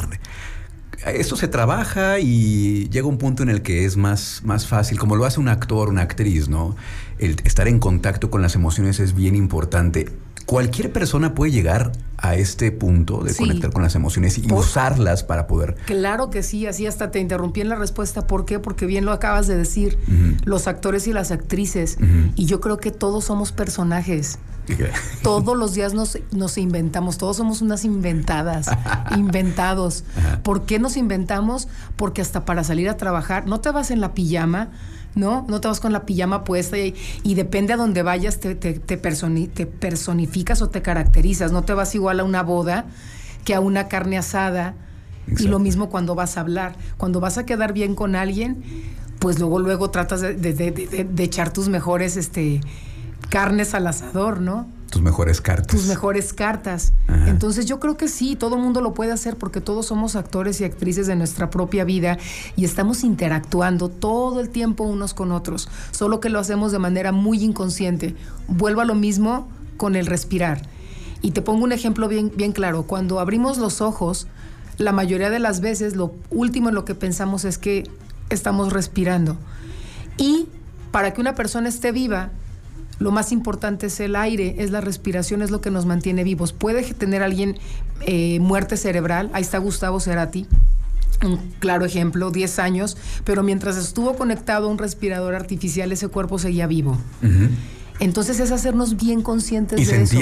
Esto 1.06 1.36
se 1.36 1.48
trabaja 1.48 2.20
y 2.20 2.90
llega 2.90 3.08
un 3.08 3.18
punto 3.18 3.44
en 3.44 3.50
el 3.50 3.62
que 3.62 3.86
es 3.86 3.98
más, 3.98 4.42
más 4.46 4.68
fácil, 4.68 5.00
como 5.00 5.16
lo 5.16 5.26
hace 5.26 5.40
un 5.40 5.50
actor, 5.50 5.90
una 5.90 6.02
actriz, 6.02 6.48
¿no? 6.48 6.76
El 7.20 7.38
estar 7.44 7.68
en 7.68 7.80
contacto 7.80 8.30
con 8.30 8.42
las 8.42 8.56
emociones 8.56 9.00
es 9.00 9.14
bien 9.14 9.36
importante. 9.36 10.10
Cualquier 10.46 10.92
persona 10.92 11.34
puede 11.34 11.52
llegar 11.52 11.92
a 12.24 12.36
este 12.36 12.72
punto 12.72 13.22
de 13.22 13.36
conectar 13.36 13.72
con 13.74 13.84
las 13.84 13.96
emociones 13.96 14.38
y 14.38 14.52
usarlas 14.52 15.26
para 15.26 15.46
poder. 15.46 15.76
Claro 15.86 16.30
que 16.30 16.42
sí, 16.42 16.66
así 16.66 16.88
hasta 16.88 17.12
te 17.12 17.20
interrumpí 17.20 17.60
en 17.60 17.68
la 17.68 17.76
respuesta. 17.76 18.26
¿Por 18.28 18.46
qué? 18.46 18.60
Porque 18.60 18.86
bien 18.86 19.04
lo 19.04 19.12
acabas 19.12 19.46
de 19.46 19.58
decir, 19.58 20.00
los 20.46 20.68
actores 20.68 21.06
y 21.08 21.12
las 21.12 21.32
actrices. 21.32 21.98
Y 22.36 22.46
yo 22.46 22.62
creo 22.62 22.78
que 22.78 22.92
todos 22.92 23.26
somos 23.26 23.52
personajes. 23.52 24.40
Todos 25.22 25.58
los 25.58 25.74
días 25.74 25.94
nos, 25.94 26.18
nos, 26.32 26.58
inventamos, 26.58 27.18
todos 27.18 27.36
somos 27.36 27.62
unas 27.62 27.84
inventadas, 27.84 28.70
inventados. 29.18 30.06
¿Por 30.44 30.66
qué 30.66 30.80
nos 30.80 30.96
inventamos? 30.96 31.68
Porque 31.98 32.22
hasta 32.22 32.46
para 32.46 32.64
salir 32.64 32.88
a 32.88 32.96
trabajar, 32.96 33.48
no 33.48 33.60
te 33.60 33.70
vas 33.72 33.92
en 33.92 34.00
la 34.00 34.14
pijama 34.14 34.70
¿no? 35.16 35.46
No 35.48 35.62
te 35.62 35.68
vas 35.68 35.80
con 35.80 35.94
la 35.94 36.06
pijama 36.06 36.44
puesta 36.44 36.78
y, 36.78 36.96
y 37.24 37.36
depende 37.36 37.74
a 37.74 37.78
donde 37.78 38.02
vayas, 38.04 38.40
te, 38.40 38.56
te, 38.56 38.74
te, 38.74 39.02
personi- 39.02 39.50
te 39.52 39.66
personificas 39.66 40.62
o 40.62 40.70
te 40.70 40.82
caracterizas. 40.82 41.52
No 41.52 41.64
te 41.64 41.74
vas 41.74 41.94
igual 41.96 42.20
a 42.20 42.24
una 42.24 42.44
boda 42.44 42.86
que 43.46 43.54
a 43.56 43.60
una 43.60 43.88
carne 43.88 44.18
asada. 44.18 44.74
Y 45.40 45.48
lo 45.48 45.58
mismo 45.60 45.90
cuando 45.90 46.16
vas 46.16 46.36
a 46.38 46.42
hablar. 46.42 46.76
Cuando 46.98 47.20
vas 47.22 47.38
a 47.38 47.46
quedar 47.46 47.72
bien 47.74 47.96
con 47.96 48.16
alguien, 48.16 48.62
pues 49.20 49.40
luego, 49.40 49.60
luego 49.60 49.90
tratas 49.90 50.20
de, 50.22 50.34
de- 50.36 50.54
de- 50.54 50.72
de- 50.72 51.04
de 51.06 51.24
echar 51.24 51.54
tus 51.54 51.70
mejores 51.70 52.18
este, 52.18 52.60
carnes 53.30 53.74
al 53.74 53.88
asador, 53.88 54.42
¿no? 54.42 54.68
Tus 54.94 55.02
mejores 55.02 55.42
cartas. 55.42 55.68
tus 55.76 55.88
mejores 55.88 56.34
cartas. 56.34 56.94
Ajá. 57.08 57.28
Entonces 57.28 57.66
yo 57.66 57.80
creo 57.80 57.98
que 57.98 58.08
sí, 58.08 58.36
todo 58.36 58.58
mundo 58.58 58.80
lo 58.80 58.94
puede 58.94 59.12
hacer 59.12 59.38
porque 59.38 59.60
todos 59.60 59.88
somos 59.88 60.16
actores 60.16 60.62
y 60.62 60.66
actrices 60.66 61.08
de 61.08 61.16
nuestra 61.16 61.50
propia 61.50 61.84
vida 61.84 62.20
y 62.56 62.64
estamos 62.64 63.04
interactuando 63.04 63.90
todo 63.90 64.40
el 64.40 64.50
tiempo 64.50 64.84
unos 64.84 65.16
con 65.16 65.32
otros, 65.32 65.68
solo 65.90 66.20
que 66.20 66.30
lo 66.30 66.38
hacemos 66.38 66.72
de 66.72 66.78
manera 66.78 67.12
muy 67.12 67.44
inconsciente. 67.44 68.16
Vuelvo 68.48 68.82
a 68.82 68.86
lo 68.86 68.94
mismo 68.94 69.48
con 69.78 69.96
el 69.96 70.06
respirar. 70.06 70.62
Y 71.24 71.32
te 71.32 71.42
pongo 71.42 71.64
un 71.64 71.72
ejemplo 71.72 72.08
bien, 72.08 72.32
bien 72.36 72.52
claro. 72.52 72.84
Cuando 72.84 73.20
abrimos 73.20 73.58
los 73.58 73.82
ojos, 73.82 74.28
la 74.78 74.92
mayoría 74.92 75.32
de 75.32 75.40
las 75.40 75.60
veces 75.60 75.96
lo 75.96 76.14
último 76.30 76.70
en 76.70 76.76
lo 76.76 76.86
que 76.86 76.94
pensamos 76.94 77.46
es 77.46 77.58
que 77.58 77.90
estamos 78.30 78.72
respirando. 78.72 79.38
Y 80.18 80.48
para 80.92 81.16
que 81.16 81.22
una 81.22 81.34
persona 81.34 81.70
esté 81.70 81.92
viva, 81.92 82.30
lo 83.00 83.12
más 83.12 83.32
importante 83.32 83.88
es 83.88 84.00
el 84.00 84.16
aire, 84.16 84.56
es 84.60 84.72
la 84.72 84.82
respiración, 84.82 85.42
es 85.42 85.52
lo 85.52 85.62
que 85.62 85.72
nos 85.72 85.86
mantiene 85.86 86.24
vivos. 86.24 86.54
Puede 86.54 86.84
tener 86.94 87.24
alguien 87.24 87.58
eh, 88.06 88.40
muerte 88.40 88.78
cerebral, 88.78 89.30
ahí 89.34 89.42
está 89.42 89.58
Gustavo 89.58 90.00
Cerati, 90.00 90.48
un 91.24 91.38
claro 91.60 91.86
ejemplo, 91.86 92.32
10 92.32 92.60
años, 92.60 92.98
pero 93.24 93.44
mientras 93.44 93.78
estuvo 93.78 94.16
conectado 94.16 94.68
a 94.68 94.70
un 94.70 94.78
respirador 94.78 95.36
artificial, 95.36 95.92
ese 95.92 96.08
cuerpo 96.08 96.40
seguía 96.40 96.68
vivo. 96.68 96.98
Entonces 98.00 98.40
es 98.40 98.52
hacernos 98.52 98.98
bien 98.98 99.22
conscientes 99.22 99.80
Y 99.80 99.86
de 99.86 100.02
eso. 100.04 100.18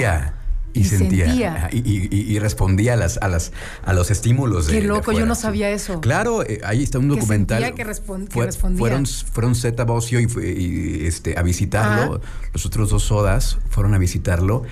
Y, 0.74 0.80
Y 0.80 0.84
sentía. 0.84 1.26
sentía. 1.26 1.54
Ajá, 1.54 1.68
Y, 1.72 2.08
y- 2.10 2.38
respondía 2.38 2.94
a, 2.94 2.96
las, 2.96 3.18
a, 3.18 3.28
las, 3.28 3.52
a 3.84 3.92
los 3.92 4.10
estímulos. 4.10 4.68
Qué 4.68 4.76
de 4.80 4.82
loco, 4.82 5.12
yo 5.12 5.26
no 5.26 5.34
sabía 5.34 5.70
eso. 5.70 6.00
Claro, 6.00 6.42
eh, 6.44 6.60
ahí 6.64 6.82
está 6.82 6.98
un 6.98 7.08
Que 7.10 7.16
documental. 7.16 7.74
que 7.74 7.84
respon- 7.86 8.26
que 8.26 8.32
Fue- 8.32 8.46
respondía. 8.46 8.78
Fueron, 8.78 9.06
fueron 9.06 9.54
Zeta 9.54 9.84
Bocio 9.84 10.18
y, 10.20 11.02
este, 11.06 11.38
a 11.38 11.42
visitarlo. 11.42 12.20
Los 12.52 12.64
otros 12.66 12.90
dos 12.90 13.02
sodas 13.02 13.58
fueron 13.70 13.94
a 13.94 13.98
visitarlo. 13.98 14.62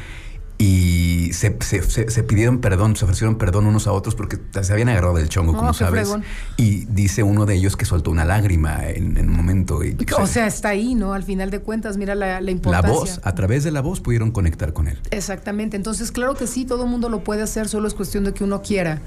Y 0.63 1.33
se, 1.33 1.57
se- 1.61 1.83
se- 1.83 2.11
se 2.11 2.23
pidieron 2.23 2.59
perdón, 2.61 2.95
se 2.95 3.07
ofrecieron 3.07 3.39
perdón 3.39 3.67
unos 3.67 3.87
a 3.87 3.93
otros 3.93 4.15
porque 4.15 4.39
se 4.61 4.71
habían 4.75 4.91
agarrado 4.91 5.15
del 5.15 5.31
chongo, 5.31 5.53
No, 5.53 5.59
como 5.59 5.73
sabes. 5.73 6.03
fregón. 6.03 6.23
Y 6.59 6.85
dice 6.85 7.23
uno 7.23 7.47
de 7.47 7.55
ellos 7.55 7.77
que 7.79 7.87
soltó 7.87 8.11
una 8.11 8.27
lágrima 8.27 8.87
en, 8.87 9.17
en 9.17 9.31
un 9.31 9.37
momento. 9.37 9.83
y- 9.83 9.97
O 10.19 10.27
sea, 10.27 10.47
está 10.47 10.69
ahí, 10.69 10.95
¿no? 10.95 11.15
Al 11.15 11.23
final 11.23 11.51
de 11.51 11.61
cuentas, 11.61 11.97
mira 11.97 12.15
la, 12.15 12.27
la 12.27 12.41
la 12.43 12.51
importancia. 12.51 12.91
voz, 12.93 13.21
a 13.25 13.35
través 13.35 13.65
de 13.65 13.71
la 13.71 13.81
voz 13.81 14.01
pudieron 14.01 14.33
conectar 14.33 14.75
con 14.75 14.87
él. 14.87 14.99
Exactamente. 15.11 15.79
Entonces, 15.79 16.13
claro 16.13 16.35
que 16.35 16.47
sí, 16.47 16.67
todo 16.67 16.85
el 16.85 16.91
mundo 16.91 17.09
lo 17.09 17.25
puede 17.25 17.41
hacer, 17.41 17.67
solo 17.67 17.89
es 17.89 17.95
cuestión 17.95 18.25
de 18.25 18.35
que 18.35 18.45
uno 18.45 18.61
quiera. 18.61 19.01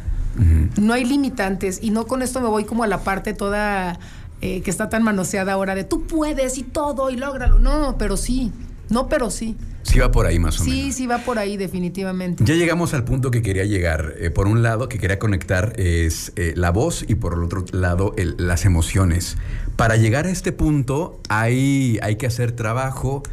No 0.77 0.93
hay 0.93 1.05
limitantes 1.05 1.77
y 1.83 1.91
no 1.91 2.07
con 2.07 2.23
esto 2.23 2.41
me 2.41 2.47
voy 2.47 2.63
como 2.65 2.83
a 2.83 2.87
la 2.87 3.01
parte 3.03 3.35
toda 3.35 3.99
eh, 4.41 4.61
que 4.63 4.71
está 4.71 4.89
tan 4.89 5.03
manoseada 5.03 5.53
ahora 5.53 5.75
de 5.75 5.83
tú 5.83 6.07
puedes 6.07 6.57
y 6.57 6.63
todo 6.63 7.11
y 7.11 7.15
lógralo. 7.17 7.59
No, 7.59 7.95
pero 7.99 8.17
sí. 8.17 8.51
No, 8.89 9.07
pero 9.07 9.29
sí. 9.29 9.55
Sí 9.83 9.99
va 9.99 10.11
por 10.11 10.25
ahí 10.25 10.39
más 10.39 10.59
o 10.59 10.63
Sí, 10.63 10.71
menos. 10.71 10.95
sí 10.95 11.07
va 11.07 11.19
por 11.19 11.37
ahí 11.39 11.57
definitivamente. 11.57 12.43
Ya 12.45 12.55
llegamos 12.55 12.93
al 12.93 13.03
punto 13.03 13.29
que 13.31 13.41
quería 13.41 13.65
llegar. 13.65 14.13
Eh, 14.19 14.29
por 14.31 14.47
un 14.47 14.63
lado, 14.63 14.89
que 14.89 14.97
quería 14.97 15.19
conectar 15.19 15.73
es 15.79 16.31
eh, 16.35 16.53
la 16.55 16.71
voz 16.71 17.05
y 17.07 17.15
por 17.15 17.33
el 17.33 17.43
otro 17.43 17.65
lado 17.71 18.13
el- 18.17 18.35
las 18.37 18.65
emociones. 18.65 19.37
Para 19.75 19.95
llegar 19.97 20.25
a 20.25 20.29
este 20.31 20.51
punto 20.51 21.19
hay, 21.29 21.99
hay 22.01 22.15
que 22.15 22.25
hacer 22.25 22.53
trabajo 22.53 23.23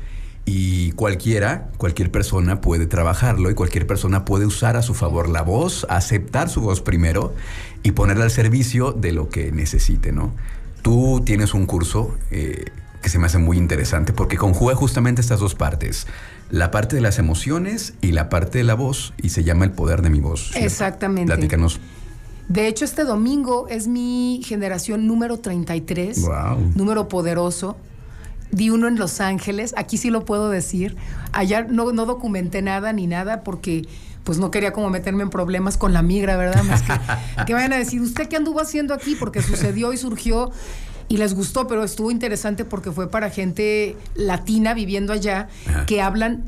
y 0.45 0.91
cualquiera, 0.93 1.69
cualquier 1.77 2.11
persona 2.11 2.61
puede 2.61 2.87
trabajarlo 2.87 3.51
y 3.51 3.55
cualquier 3.55 3.87
persona 3.87 4.25
puede 4.25 4.47
usar 4.47 4.77
a 4.77 4.83
su 4.83 4.95
favor 4.95 5.29
la 5.29 5.43
voz, 5.43 5.87
aceptar 5.89 6.49
su 6.49 6.61
voz 6.63 6.81
primero 6.81 7.35
y 7.83 7.93
ponerla 7.93 8.25
al 8.25 8.31
servicio 8.33 8.93
de 8.93 9.13
lo 9.13 9.29
que 9.29 9.53
necesite, 9.53 10.11
¿no? 10.13 10.35
Tú 10.83 11.23
tienes 11.25 11.55
un 11.55 11.67
curso 11.67 12.17
eh, 12.31 12.65
que 13.03 13.09
se 13.09 13.19
me 13.19 13.27
hace 13.27 13.39
muy 13.39 13.57
interesante 13.57 14.13
porque 14.13 14.37
conjuga 14.37 14.75
justamente 14.75 15.21
estas 15.21 15.41
dos 15.41 15.55
partes. 15.55 16.07
La 16.51 16.71
parte 16.71 16.97
de 16.97 17.03
las 17.03 17.19
emociones 17.19 17.95
y 18.01 18.13
la 18.13 18.29
parte 18.29 18.59
de 18.59 18.65
la 18.65 18.75
voz 18.75 19.15
y 19.23 19.31
se 19.31 19.45
llama 19.45 19.65
el 19.65 19.73
poder 19.73 20.03
de 20.03 20.11
mi 20.11 20.21
voz. 20.21 20.55
Exactamente. 20.57 21.33
Platícanos. 21.33 21.81
De 22.49 22.67
hecho, 22.67 22.85
este 22.85 23.05
domingo 23.05 23.69
es 23.69 23.87
mi 23.87 24.43
generación 24.45 25.07
número 25.07 25.39
33. 25.39 26.21
Wow. 26.23 26.73
Número 26.75 27.09
poderoso. 27.09 27.77
Di 28.51 28.71
uno 28.71 28.89
en 28.89 28.99
Los 28.99 29.21
Ángeles, 29.21 29.73
aquí 29.77 29.97
sí 29.97 30.11
lo 30.11 30.25
puedo 30.25 30.51
decir. 30.51 30.97
Allá 31.31 31.63
no, 31.63 31.93
no 31.93 32.05
documenté 32.05 32.63
nada 32.63 32.93
ni 32.93 33.07
nada 33.07 33.45
porque 33.45 33.87
pues 34.25 34.39
no 34.39 34.51
quería 34.51 34.73
como 34.73 34.91
meterme 34.91 35.23
en 35.23 35.31
problemas 35.31 35.77
con 35.77 35.93
la 35.93 36.03
migra, 36.03 36.37
¿verdad? 36.37 36.65
Más 36.65 36.83
que, 36.83 36.93
que 37.47 37.55
vayan 37.55 37.73
a 37.73 37.77
decir, 37.77 38.01
¿usted 38.01 38.29
qué 38.29 38.37
anduvo 38.37 38.61
haciendo 38.61 38.93
aquí? 38.93 39.15
Porque 39.15 39.41
sucedió 39.41 39.93
y 39.93 39.97
surgió 39.97 40.51
y 41.11 41.17
les 41.17 41.35
gustó, 41.35 41.67
pero 41.67 41.83
estuvo 41.83 42.11
interesante 42.11 42.65
porque 42.65 42.93
fue 42.93 43.11
para 43.11 43.29
gente 43.31 43.97
latina 44.15 44.73
viviendo 44.75 45.13
allá 45.13 45.49
Ajá. 45.67 45.85
que 45.85 46.01
hablan 46.01 46.45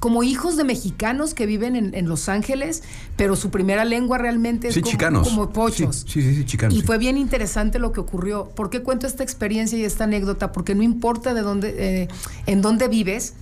como 0.00 0.22
hijos 0.22 0.56
de 0.56 0.64
mexicanos 0.64 1.34
que 1.34 1.44
viven 1.44 1.76
en, 1.76 1.94
en 1.94 2.08
Los 2.08 2.28
Ángeles, 2.30 2.82
pero 3.16 3.36
su 3.36 3.50
primera 3.50 3.84
lengua 3.84 4.16
realmente 4.16 4.68
es 4.68 4.74
Sí, 4.74 4.80
como, 4.80 4.90
chicanos. 4.92 5.28
como 5.28 5.50
pochos. 5.50 6.06
Sí, 6.08 6.22
sí, 6.22 6.30
sí, 6.30 6.34
sí, 6.36 6.44
chicanos. 6.46 6.74
Y 6.74 6.80
sí. 6.80 6.86
fue 6.86 6.96
bien 6.98 7.18
interesante 7.18 7.78
lo 7.78 7.92
que 7.92 8.00
ocurrió. 8.00 8.48
¿Por 8.54 8.70
qué 8.70 8.80
cuento 8.82 9.06
esta 9.06 9.22
experiencia 9.24 9.76
y 9.76 9.84
esta 9.84 10.04
anécdota? 10.04 10.52
Porque 10.52 10.74
no 10.74 10.82
importa 10.82 11.34
de 11.34 11.42
dónde, 11.42 11.74
eh, 11.76 12.08
en 12.46 12.62
dónde 12.62 12.88
vives, 12.88 13.34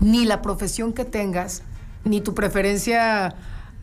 ni 0.00 0.26
la 0.26 0.42
profesión 0.42 0.92
que 0.92 1.04
tengas, 1.06 1.62
ni 2.04 2.20
tu 2.20 2.34
preferencia 2.34 3.36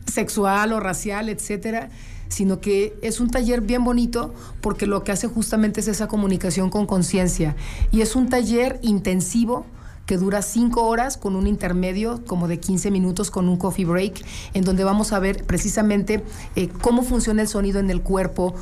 sexual 0.06 0.72
o 0.72 0.78
racial, 0.80 1.28
etcétera, 1.30 1.88
sino 2.32 2.60
que 2.60 2.98
es 3.02 3.20
un 3.20 3.30
taller 3.30 3.60
bien 3.60 3.84
bonito 3.84 4.32
porque 4.62 4.86
lo 4.86 5.04
que 5.04 5.12
hace 5.12 5.28
justamente 5.28 5.80
es 5.80 5.88
esa 5.88 6.08
comunicación 6.08 6.70
con 6.70 6.86
conciencia. 6.86 7.56
Y 7.90 8.00
es 8.00 8.16
un 8.16 8.30
taller 8.30 8.78
intensivo 8.80 9.66
que 10.06 10.16
dura 10.16 10.40
cinco 10.40 10.86
horas 10.88 11.18
con 11.18 11.36
un 11.36 11.46
intermedio 11.46 12.24
como 12.26 12.48
de 12.48 12.58
15 12.58 12.90
minutos 12.90 13.30
con 13.30 13.48
un 13.50 13.58
coffee 13.58 13.84
break, 13.84 14.24
en 14.54 14.64
donde 14.64 14.82
vamos 14.82 15.12
a 15.12 15.18
ver 15.18 15.44
precisamente 15.44 16.24
eh, 16.56 16.68
cómo 16.80 17.02
funciona 17.02 17.42
el 17.42 17.48
sonido 17.48 17.78
en 17.80 17.90
el 17.90 18.00
cuerpo, 18.00 18.54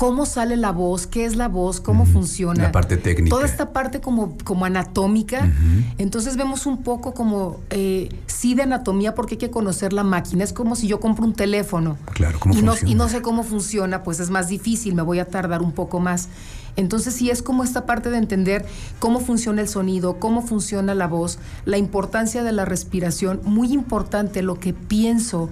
cómo 0.00 0.24
sale 0.24 0.56
la 0.56 0.72
voz, 0.72 1.06
qué 1.06 1.26
es 1.26 1.36
la 1.36 1.48
voz, 1.48 1.78
cómo 1.78 2.06
funciona. 2.06 2.62
La 2.62 2.72
parte 2.72 2.96
técnica. 2.96 3.36
Toda 3.36 3.44
esta 3.44 3.74
parte 3.74 4.00
como, 4.00 4.34
como 4.44 4.64
anatómica. 4.64 5.52
Entonces 5.98 6.38
vemos 6.38 6.64
un 6.64 6.82
poco 6.82 7.12
como, 7.12 7.60
eh, 7.68 8.08
sí 8.26 8.54
de 8.54 8.62
anatomía, 8.62 9.14
porque 9.14 9.34
hay 9.34 9.38
que 9.38 9.50
conocer 9.50 9.92
la 9.92 10.02
máquina. 10.02 10.42
Es 10.42 10.54
como 10.54 10.74
si 10.74 10.86
yo 10.88 11.00
compro 11.00 11.26
un 11.26 11.34
teléfono. 11.34 11.98
Claro, 12.14 12.40
¿cómo 12.40 12.54
y 12.54 12.62
no, 12.62 12.72
funciona? 12.72 12.90
y 12.90 12.94
no 12.94 13.08
sé 13.10 13.20
cómo 13.20 13.42
funciona, 13.42 14.02
pues 14.02 14.20
es 14.20 14.30
más 14.30 14.48
difícil, 14.48 14.94
me 14.94 15.02
voy 15.02 15.18
a 15.18 15.26
tardar 15.26 15.60
un 15.60 15.72
poco 15.72 16.00
más. 16.00 16.30
Entonces 16.76 17.12
sí 17.12 17.28
es 17.28 17.42
como 17.42 17.62
esta 17.62 17.84
parte 17.84 18.08
de 18.08 18.16
entender 18.16 18.64
cómo 19.00 19.20
funciona 19.20 19.60
el 19.60 19.68
sonido, 19.68 20.18
cómo 20.18 20.40
funciona 20.40 20.94
la 20.94 21.08
voz, 21.08 21.38
la 21.66 21.76
importancia 21.76 22.42
de 22.42 22.52
la 22.52 22.64
respiración, 22.64 23.42
muy 23.44 23.74
importante 23.74 24.40
lo 24.40 24.58
que 24.58 24.72
pienso, 24.72 25.50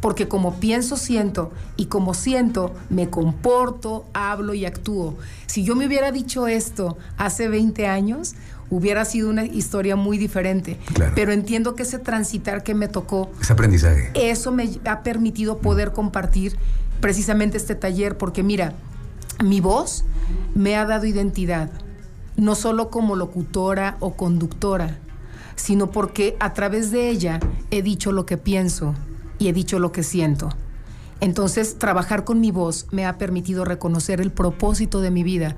porque 0.00 0.28
como 0.28 0.60
pienso 0.60 0.96
siento 0.96 1.52
y 1.76 1.86
como 1.86 2.14
siento 2.14 2.74
me 2.88 3.10
comporto, 3.10 4.06
hablo 4.12 4.54
y 4.54 4.64
actúo. 4.64 5.16
Si 5.46 5.64
yo 5.64 5.74
me 5.74 5.86
hubiera 5.86 6.12
dicho 6.12 6.46
esto 6.46 6.96
hace 7.16 7.48
20 7.48 7.86
años, 7.86 8.34
hubiera 8.70 9.04
sido 9.04 9.30
una 9.30 9.44
historia 9.44 9.96
muy 9.96 10.18
diferente. 10.18 10.78
Claro. 10.92 11.12
Pero 11.14 11.32
entiendo 11.32 11.74
que 11.74 11.82
ese 11.82 11.98
transitar 11.98 12.62
que 12.62 12.74
me 12.74 12.88
tocó 12.88 13.30
Es 13.40 13.50
aprendizaje. 13.50 14.10
eso 14.14 14.52
me 14.52 14.78
ha 14.84 15.02
permitido 15.02 15.58
poder 15.58 15.92
compartir 15.92 16.56
precisamente 17.00 17.56
este 17.56 17.74
taller, 17.74 18.16
porque 18.18 18.42
mira, 18.42 18.74
mi 19.44 19.60
voz 19.60 20.04
me 20.54 20.76
ha 20.76 20.84
dado 20.84 21.06
identidad, 21.06 21.70
no 22.36 22.54
solo 22.54 22.90
como 22.90 23.16
locutora 23.16 23.96
o 24.00 24.14
conductora, 24.14 24.98
sino 25.56 25.90
porque 25.90 26.36
a 26.40 26.52
través 26.54 26.90
de 26.90 27.08
ella 27.08 27.40
he 27.70 27.82
dicho 27.82 28.12
lo 28.12 28.26
que 28.26 28.36
pienso 28.36 28.94
y 29.38 29.48
he 29.48 29.52
dicho 29.52 29.78
lo 29.78 29.92
que 29.92 30.02
siento. 30.02 30.50
Entonces, 31.20 31.78
trabajar 31.78 32.24
con 32.24 32.40
mi 32.40 32.50
voz 32.50 32.86
me 32.90 33.06
ha 33.06 33.18
permitido 33.18 33.64
reconocer 33.64 34.20
el 34.20 34.30
propósito 34.30 35.00
de 35.00 35.10
mi 35.10 35.22
vida, 35.22 35.56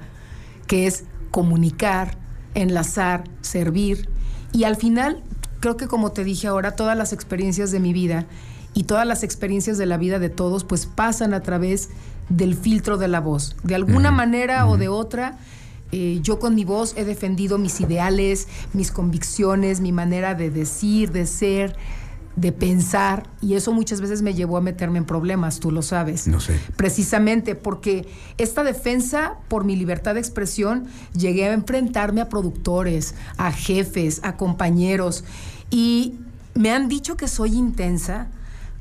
que 0.67 0.87
es 0.87 1.05
comunicar, 1.31 2.17
enlazar, 2.55 3.25
servir. 3.43 4.09
Y 4.53 4.65
al 4.65 4.77
final, 4.77 5.23
creo 5.61 5.77
que 5.77 5.87
como 5.87 6.13
te 6.13 6.25
dije 6.25 6.47
ahora, 6.47 6.77
todas 6.77 6.97
las 6.97 7.13
experiencias 7.13 7.71
de 7.71 7.81
mi 7.81 7.93
vida 7.93 8.27
y 8.73 8.85
todas 8.85 9.07
las 9.07 9.23
experiencias 9.23 9.79
de 9.79 9.87
la 9.87 9.99
vida 9.99 10.19
de 10.19 10.31
todos, 10.31 10.65
pues 10.65 10.87
pasan 10.87 11.35
a 11.35 11.41
través 11.41 11.91
del 12.29 12.55
filtro 12.55 12.97
de 12.97 13.09
la 13.09 13.21
voz. 13.21 13.57
De 13.63 13.75
alguna 13.75 14.11
manera 14.11 14.67
o 14.67 14.79
de 14.79 14.89
otra, 14.89 15.39
eh, 15.93 16.21
yo 16.23 16.39
con 16.39 16.55
mi 16.55 16.65
voz 16.65 16.95
he 16.97 17.05
defendido 17.05 17.59
mis 17.59 17.81
ideales, 17.81 18.47
mis 18.73 18.93
convicciones, 18.93 19.81
mi 19.81 19.93
manera 19.93 20.35
de 20.35 20.51
decir, 20.51 21.11
de 21.11 21.27
ser, 21.27 21.77
de 22.41 22.53
pensar, 22.53 23.29
y 23.43 23.55
eso 23.55 23.73
muchas 23.73 24.01
veces 24.01 24.23
me 24.23 24.33
llevó 24.35 24.57
a 24.57 24.61
meterme 24.61 24.99
en 24.99 25.05
problemas, 25.05 25.61
tú 25.61 25.71
lo 25.71 25.83
sabes. 25.83 26.27
No 26.27 26.41
sé. 26.41 26.59
Precisamente 26.77 27.55
porque 27.55 28.09
esta 28.39 28.65
defensa 28.65 29.35
por 29.49 29.65
mi 29.65 29.77
libertad 29.77 30.15
de 30.15 30.21
expresión, 30.21 30.87
llegué 31.15 31.47
a 31.49 31.53
enfrentarme 31.53 32.21
a 32.23 32.29
productores, 32.29 33.15
a 33.37 33.53
jefes, 33.53 34.21
a 34.23 34.37
compañeros, 34.37 35.25
y 35.71 36.15
me 36.55 36.71
han 36.71 36.89
dicho 36.89 37.17
que 37.17 37.29
soy 37.29 37.55
intensa, 37.55 38.29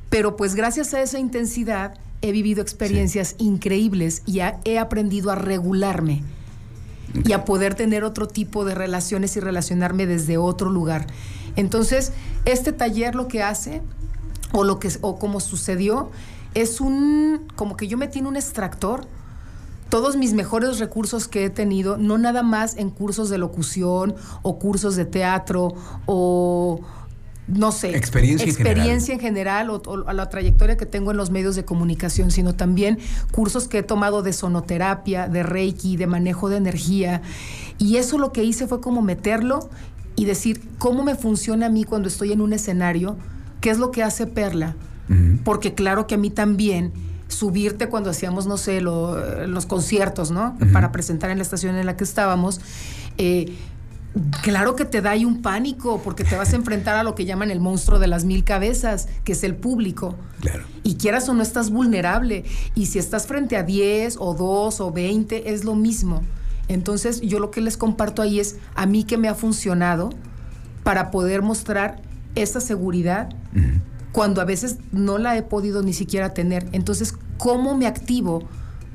pero 0.10 0.36
pues 0.38 0.56
gracias 0.56 0.93
a 0.93 1.02
esa 1.02 1.19
intensidad 1.19 1.95
he 2.22 2.32
vivido 2.32 2.62
experiencias 2.62 3.36
increíbles 3.39 4.24
y 4.26 4.39
a- 4.39 4.60
he 4.65 4.80
aprendido 4.80 5.32
a 5.32 5.36
regularme 5.36 6.24
y 7.26 7.32
a 7.34 7.43
poder 7.45 7.76
tener 7.76 8.04
otro 8.04 8.28
tipo 8.28 8.65
de 8.65 8.76
relaciones 8.76 9.36
y 9.36 9.39
relacionarme 9.39 10.06
desde 10.06 10.38
otro 10.38 10.69
lugar. 10.69 11.08
Entonces, 11.60 12.13
este 12.45 12.72
taller 12.72 13.15
lo 13.15 13.28
que 13.28 13.43
hace, 13.43 13.82
o 14.54 14.63
lo 14.63 14.80
que 14.80 14.89
o 15.02 15.19
como 15.19 15.41
sucedió, 15.41 16.10
es 16.54 16.80
un 16.80 17.48
como 17.56 17.76
que 17.76 17.88
yo 17.88 17.98
metí 17.98 18.19
en 18.19 18.28
un 18.28 18.38
extractor 18.38 19.06
todos 19.89 20.15
mis 20.15 20.34
mejores 20.34 20.80
recursos 20.80 21.28
que 21.28 21.45
he 21.45 21.50
tenido, 21.50 21.98
no 21.98 22.17
nada 22.17 22.43
más 22.43 22.78
en 22.78 22.89
cursos 22.89 23.30
de 23.30 23.38
locución 23.38 24.15
o 24.41 24.58
cursos 24.58 24.95
de 24.95 25.06
teatro 25.06 25.74
o 26.06 26.80
no 27.48 27.72
sé, 27.72 27.95
Experiencia 27.95 28.43
en 28.43 28.50
experiencia 28.52 29.13
en 29.15 29.19
general, 29.19 29.69
o, 29.72 29.82
o 29.86 30.08
a 30.08 30.13
la 30.13 30.30
trayectoria 30.30 30.78
que 30.78 30.86
tengo 30.86 31.12
en 31.12 31.17
los 31.17 31.32
medios 31.32 31.56
de 31.56 31.65
comunicación, 31.65 32.30
sino 32.32 32.54
también 32.54 33.00
cursos 33.32 33.67
que 33.67 33.80
he 33.80 33.84
tomado 33.84 34.22
de 34.22 34.34
sonoterapia, 34.34 35.28
de 35.28 35.43
reiki, 35.43 35.98
de 35.98 36.06
manejo 36.06 36.48
de 36.48 36.58
energía. 36.58 37.24
Y 37.80 37.98
eso 37.98 38.19
lo 38.19 38.32
que 38.32 38.43
hice 38.43 38.67
fue 38.67 38.80
como 38.82 39.02
meterlo 39.02 39.69
y 40.19 40.25
decir 40.25 40.62
cómo 40.77 41.03
me 41.03 41.15
funciona 41.15 41.67
a 41.67 41.69
mí 41.69 41.84
cuando 41.84 42.08
estoy 42.08 42.32
en 42.32 42.41
un 42.41 42.53
escenario, 42.53 43.17
qué 43.62 43.69
es 43.69 43.77
lo 43.77 43.91
que 43.91 44.03
hace 44.03 44.27
Perla. 44.27 44.75
Porque 45.43 45.73
claro 45.73 46.05
que 46.08 46.15
a 46.15 46.17
mí 46.17 46.29
también 46.29 46.91
subirte 47.27 47.88
cuando 47.89 48.10
hacíamos, 48.10 48.45
no 48.47 48.58
sé, 48.58 48.82
lo- 48.82 49.47
los 49.47 49.65
conciertos, 49.65 50.29
¿no? 50.32 50.58
Para 50.73 50.91
presentar 50.91 51.29
en 51.32 51.38
la 51.38 51.43
estación 51.43 51.75
en 51.75 51.86
la 51.86 51.95
que 51.97 52.03
estábamos. 52.03 52.60
eh, 53.17 53.55
Claro 54.41 54.75
que 54.75 54.86
te 54.86 55.01
da 55.01 55.12
ahí 55.12 55.23
un 55.23 55.43
pánico 55.43 56.01
porque 56.03 56.23
te 56.23 56.36
vas 56.36 56.51
a 56.53 56.55
enfrentar 56.55 56.95
a 56.95 57.03
lo 57.03 57.13
que 57.13 57.25
llaman 57.25 57.51
el 57.51 57.60
monstruo 57.60 57.99
de 57.99 58.08
las 58.08 58.25
mil 58.25 58.43
cabezas, 58.43 59.08
que 59.23 59.34
es 59.34 59.43
el 59.43 59.55
público. 59.55 60.15
Claro. 60.41 60.63
Y 60.84 60.95
quieras 60.95 61.29
o 61.29 61.34
no 61.36 61.43
estás 61.43 61.69
vulnerable. 61.69 62.43
Y 62.73 62.88
si 62.88 62.97
estás 62.97 63.27
frente 63.27 63.55
a 63.55 63.62
10 63.63 64.17
o 64.19 64.34
2 64.34 64.82
o 64.82 64.91
20, 64.91 65.53
es 65.53 65.63
lo 65.63 65.75
mismo. 65.75 66.23
Entonces 66.69 67.19
yo 67.19 67.39
lo 67.39 67.51
que 67.51 67.60
les 67.60 67.75
comparto 67.75 68.21
ahí 68.21 68.39
es 68.39 68.55
a 68.75 68.86
mí 68.86 69.03
que 69.03 69.17
me 69.17 69.27
ha 69.27 69.36
funcionado 69.36 70.12
para 70.84 71.12
poder 71.12 71.41
mostrar 71.41 72.01
esa 72.36 72.62
seguridad 72.62 73.29
cuando 74.12 74.39
a 74.41 74.45
veces 74.45 74.77
no 74.91 75.17
la 75.17 75.36
he 75.38 75.43
podido 75.43 75.84
ni 75.84 75.93
siquiera 75.93 76.34
tener. 76.34 76.67
Entonces, 76.71 77.13
¿cómo 77.38 77.75
me 77.75 77.88
activo 77.88 78.43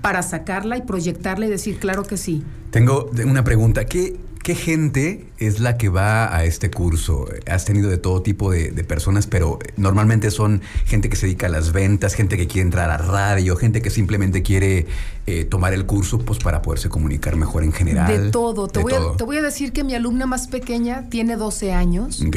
para 0.01 0.23
sacarla 0.23 0.77
y 0.77 0.83
proyectarla 0.83 1.47
y 1.47 1.51
decir, 1.51 1.79
claro 1.79 2.05
que 2.05 2.17
sí? 2.17 2.43
Tengo 2.71 3.11
una 3.27 3.45
pregunta. 3.45 3.85
¿Qué, 3.85 4.17
qué 4.45 4.55
gente 4.55 5.27
es 5.39 5.59
la 5.59 5.79
que 5.79 5.89
va 5.89 6.37
a 6.37 6.45
este 6.45 6.71
curso? 6.71 7.27
Has 7.51 7.65
tenido 7.65 7.89
de 7.89 7.97
todo 7.97 8.21
tipo 8.23 8.53
de, 8.53 8.71
de 8.71 8.85
personas, 8.85 9.27
pero 9.27 9.59
normalmente 9.79 10.31
son 10.31 10.61
gente 10.85 11.09
que 11.09 11.17
se 11.17 11.27
dedica 11.27 11.47
a 11.47 11.49
las 11.49 11.73
ventas, 11.73 12.13
gente 12.15 12.37
que 12.37 12.47
quiere 12.47 12.67
entrar 12.67 12.91
a 12.91 12.99
radio, 12.99 13.57
gente 13.57 13.81
que 13.81 13.89
simplemente 13.89 14.43
quiere 14.43 14.87
eh, 15.27 15.45
tomar 15.47 15.73
el 15.73 15.87
curso 15.87 16.19
pues, 16.19 16.39
para 16.41 16.61
poderse 16.61 16.91
comunicar 16.91 17.37
mejor 17.37 17.65
en 17.65 17.73
general. 17.73 18.07
De 18.25 18.31
todo. 18.31 18.69
Te, 18.69 18.81
De 18.81 18.83
voy 18.85 18.93
todo. 18.93 19.15
A, 19.15 19.17
te 19.17 19.25
voy 19.25 19.39
a 19.39 19.43
decir 19.43 19.73
que 19.73 19.83
mi 19.83 19.95
alumna 19.95 20.27
más 20.27 20.47
pequeña 20.47 21.09
tiene 21.09 21.37
12 21.37 21.73
años 21.73 22.21
Ok. 22.21 22.37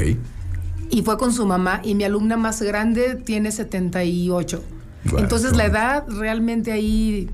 y 0.90 1.02
fue 1.04 1.18
con 1.18 1.34
su 1.34 1.46
mamá 1.46 1.82
y 1.84 1.94
mi 1.94 2.06
alumna 2.06 2.38
más 2.38 2.62
grande 2.62 3.16
tiene 3.16 3.52
78. 3.52 4.64
Guau, 5.12 5.22
Entonces 5.22 5.58
la 5.58 5.66
edad 5.66 6.06
realmente 6.08 6.72
ahí 6.72 7.30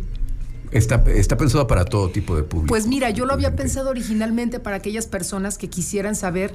Está, 0.74 1.04
está 1.08 1.38
pensado 1.38 1.68
para 1.68 1.86
todo 1.86 2.10
tipo 2.10 2.36
de 2.36 2.44
público. 2.44 2.68
Pues 2.70 2.88
mira, 2.88 3.10
yo 3.12 3.26
lo 3.26 3.34
había 3.34 3.56
pensado 3.56 3.90
originalmente 3.90 4.60
para 4.60 4.78
aquellas 4.78 5.06
personas 5.08 5.58
que 5.58 5.70
quisieran 5.70 6.16
saber 6.16 6.54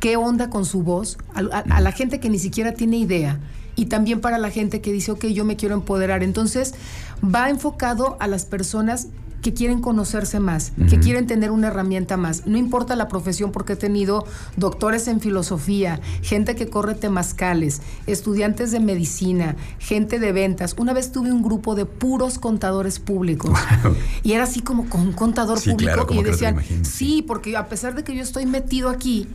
qué 0.00 0.16
onda 0.16 0.50
con 0.50 0.64
su 0.64 0.82
voz, 0.82 1.18
a, 1.34 1.40
a- 1.40 1.76
a 1.76 1.80
la 1.80 1.92
gente 1.92 2.20
que 2.20 2.30
ni 2.30 2.38
siquiera 2.38 2.72
tiene 2.74 2.96
idea 2.98 3.38
y 3.76 3.86
también 3.86 4.20
para 4.20 4.38
la 4.38 4.50
gente 4.50 4.80
que 4.80 4.92
dice, 4.92 5.12
ok, 5.12 5.26
yo 5.26 5.44
me 5.44 5.56
quiero 5.56 5.74
empoderar. 5.74 6.22
Entonces, 6.22 6.74
va 7.22 7.48
enfocado 7.50 8.16
a 8.20 8.26
las 8.26 8.44
personas 8.44 9.06
que 9.42 9.54
quieren 9.54 9.80
conocerse 9.80 10.40
más, 10.40 10.72
que 10.88 10.98
quieren 10.98 11.26
tener 11.26 11.50
una 11.50 11.68
herramienta 11.68 12.16
más. 12.16 12.46
No 12.46 12.58
importa 12.58 12.96
la 12.96 13.08
profesión 13.08 13.52
porque 13.52 13.72
he 13.72 13.76
tenido 13.76 14.26
doctores 14.56 15.08
en 15.08 15.20
filosofía, 15.20 16.00
gente 16.22 16.54
que 16.54 16.68
corre 16.68 16.94
temazcales, 16.94 17.80
estudiantes 18.06 18.70
de 18.70 18.80
medicina, 18.80 19.56
gente 19.78 20.18
de 20.18 20.32
ventas. 20.32 20.74
Una 20.78 20.92
vez 20.92 21.12
tuve 21.12 21.32
un 21.32 21.42
grupo 21.42 21.74
de 21.74 21.86
puros 21.86 22.38
contadores 22.38 22.98
públicos. 22.98 23.50
Wow. 23.80 23.94
Y 24.22 24.32
era 24.32 24.44
así 24.44 24.60
como 24.60 24.88
con 24.88 25.00
un 25.00 25.12
contador 25.12 25.58
Sí, 25.58 25.70
público 25.70 26.06
claro, 26.06 26.20
y 26.20 26.22
decían, 26.22 26.54
imaginas, 26.54 26.88
sí, 26.88 27.22
porque 27.26 27.56
a 27.56 27.68
pesar 27.68 27.94
de 27.94 28.04
que 28.04 28.14
yo 28.14 28.22
estoy 28.22 28.44
metido 28.44 28.90
aquí, 28.90 29.26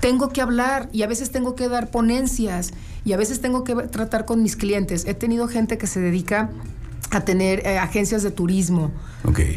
tengo 0.00 0.30
que 0.30 0.40
hablar 0.40 0.88
y 0.92 1.02
a 1.02 1.06
veces 1.06 1.30
tengo 1.30 1.54
que 1.54 1.68
dar 1.68 1.90
ponencias 1.90 2.72
y 3.04 3.12
a 3.12 3.16
veces 3.16 3.40
tengo 3.40 3.64
que 3.64 3.74
tratar 3.74 4.24
con 4.24 4.42
mis 4.42 4.56
clientes. 4.56 5.04
He 5.06 5.14
tenido 5.14 5.46
gente 5.46 5.78
que 5.78 5.86
se 5.86 6.00
dedica 6.00 6.50
a 7.10 7.20
tener 7.22 7.66
eh, 7.66 7.78
agencias 7.78 8.22
de 8.22 8.30
turismo. 8.30 8.90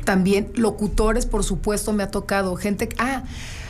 También 0.03 0.51
locutores, 0.55 1.25
por 1.25 1.43
supuesto, 1.43 1.93
me 1.93 2.03
ha 2.03 2.11
tocado. 2.11 2.55
Gente, 2.55 2.89
ah, 2.97 3.23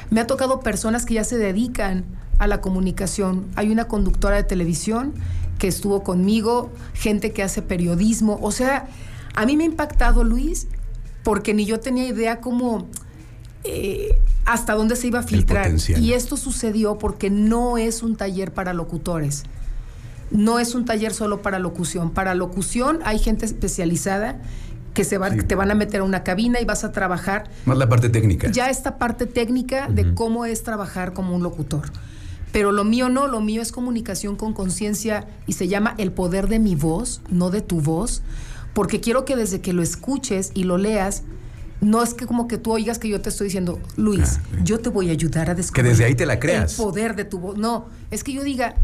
me 0.10 0.22
ha 0.22 0.28
tocado 0.28 0.62
personas 0.62 1.06
que 1.06 1.16
ya 1.16 1.24
se 1.24 1.38
dedican 1.38 2.06
a 2.40 2.48
la 2.48 2.62
comunicación. 2.62 3.46
Hay 3.56 3.72
una 3.72 3.86
conductora 3.86 4.38
de 4.38 4.44
televisión 4.44 5.14
que 5.60 5.68
estuvo 5.68 6.04
conmigo, 6.04 6.72
gente 6.94 7.32
que 7.32 7.44
hace 7.44 7.62
periodismo. 7.62 8.40
O 8.42 8.52
sea, 8.52 8.88
a 9.36 9.46
mí 9.46 9.56
me 9.58 9.64
ha 9.64 9.68
impactado, 9.68 10.24
Luis, 10.24 10.68
porque 11.24 11.54
ni 11.54 11.66
yo 11.66 11.80
tenía 11.80 12.08
idea 12.08 12.42
cómo... 12.42 12.88
eh, 13.64 14.16
hasta 14.46 14.74
dónde 14.74 14.98
se 14.98 15.08
iba 15.08 15.20
a 15.20 15.24
filtrar. 15.24 15.72
Y 15.98 16.12
esto 16.14 16.36
sucedió 16.36 16.98
porque 16.98 17.30
no 17.30 17.78
es 17.78 18.04
un 18.04 18.18
taller 18.18 18.54
para 18.54 18.74
locutores. 18.74 19.44
No 20.34 20.60
es 20.60 20.76
un 20.76 20.84
taller 20.86 21.14
solo 21.14 21.42
para 21.42 21.60
locución. 21.60 22.10
Para 22.12 22.36
locución 22.36 23.00
hay 23.06 23.20
gente 23.20 23.46
especializada 23.46 24.40
que 24.94 25.04
se 25.04 25.18
Sí. 25.18 25.38
te 25.48 25.56
van 25.56 25.72
a 25.72 25.76
meter 25.76 26.02
a 26.02 26.04
una 26.04 26.24
cabina 26.24 26.60
y 26.62 26.66
vas 26.66 26.84
a 26.84 26.92
trabajar 26.92 27.46
Más 27.66 27.78
la 27.78 27.88
parte 27.90 28.10
técnica. 28.10 28.52
ya 28.52 28.70
esta 28.70 28.98
parte 28.98 29.26
técnica 29.26 29.88
de 29.90 30.14
cómo 30.14 30.46
es 30.46 30.62
trabajar 30.64 31.14
como 31.14 31.36
un 31.36 31.42
locutor. 31.44 31.84
Pero 32.52 32.72
lo 32.72 32.84
mío 32.84 33.10
no, 33.10 33.28
lo 33.28 33.42
mío 33.42 33.62
es 33.64 33.72
comunicación 33.72 34.36
con 34.36 34.54
conciencia 34.54 35.26
y 35.48 35.54
se 35.54 35.68
llama 35.68 35.96
el 35.98 36.12
poder 36.12 36.48
de 36.48 36.60
mi 36.60 36.76
voz, 36.76 37.22
no 37.30 37.50
de 37.50 37.62
tu 37.62 37.82
voz, 37.82 38.22
porque 38.76 39.00
quiero 39.02 39.26
que 39.26 39.36
desde 39.36 39.62
que 39.62 39.74
lo 39.74 39.82
escuches 39.82 40.52
y 40.54 40.64
lo 40.66 40.78
leas, 40.78 41.24
no 41.82 42.04
es 42.04 42.14
que 42.14 42.28
como 42.28 42.48
que 42.48 42.60
tú 42.60 42.72
oigas 42.72 43.00
que 43.00 43.10
yo 43.10 43.20
te 43.22 43.30
estoy 43.30 43.46
diciendo, 43.48 43.80
Luis, 43.98 44.38
Ah, 44.38 44.58
yo 44.64 44.80
te 44.80 44.90
voy 44.90 45.10
a 45.10 45.12
ayudar 45.14 45.50
a 45.50 45.56
descubrir. 45.56 45.86
desde 45.90 46.06
ahí 46.06 46.14
te 46.16 46.28
la 46.28 46.40
creas. 46.40 46.78
El 46.80 46.86
poder 46.86 47.16
de 47.16 47.26
tu 47.26 47.40
voz. 47.40 47.58
No, 47.58 47.88
es 48.12 48.24
que 48.24 48.32
yo 48.34 48.44
diga, 48.44 48.76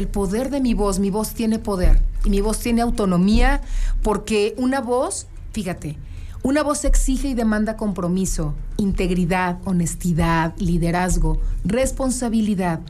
el 0.00 0.08
poder 0.08 0.50
de 0.50 0.60
mi 0.60 0.72
voz, 0.74 0.98
mi 0.98 1.10
voz 1.10 1.34
tiene 1.34 1.58
poder 1.58 2.02
y 2.24 2.30
mi 2.30 2.40
voz 2.40 2.58
tiene 2.58 2.80
autonomía 2.80 3.60
porque 4.02 4.54
una 4.56 4.80
voz, 4.80 5.26
fíjate, 5.52 5.98
una 6.42 6.62
voz 6.62 6.86
exige 6.86 7.28
y 7.28 7.34
demanda 7.34 7.76
compromiso, 7.76 8.54
integridad, 8.78 9.58
honestidad, 9.66 10.54
liderazgo, 10.56 11.38
responsabilidad. 11.64 12.80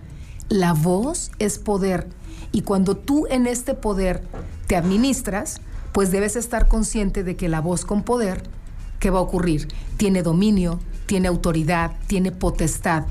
La 0.48 0.72
voz 0.72 1.32
es 1.40 1.58
poder 1.58 2.08
y 2.52 2.62
cuando 2.62 2.96
tú 2.96 3.26
en 3.28 3.48
este 3.48 3.74
poder 3.74 4.22
te 4.68 4.76
administras, 4.76 5.60
pues 5.90 6.12
debes 6.12 6.36
estar 6.36 6.68
consciente 6.68 7.24
de 7.24 7.34
que 7.34 7.48
la 7.48 7.60
voz 7.60 7.84
con 7.84 8.04
poder 8.04 8.44
¿qué 9.00 9.10
va 9.10 9.18
a 9.18 9.22
ocurrir? 9.22 9.66
Tiene 9.96 10.22
dominio, 10.22 10.78
tiene 11.06 11.26
autoridad, 11.26 11.92
tiene 12.06 12.30
potestad. 12.30 13.06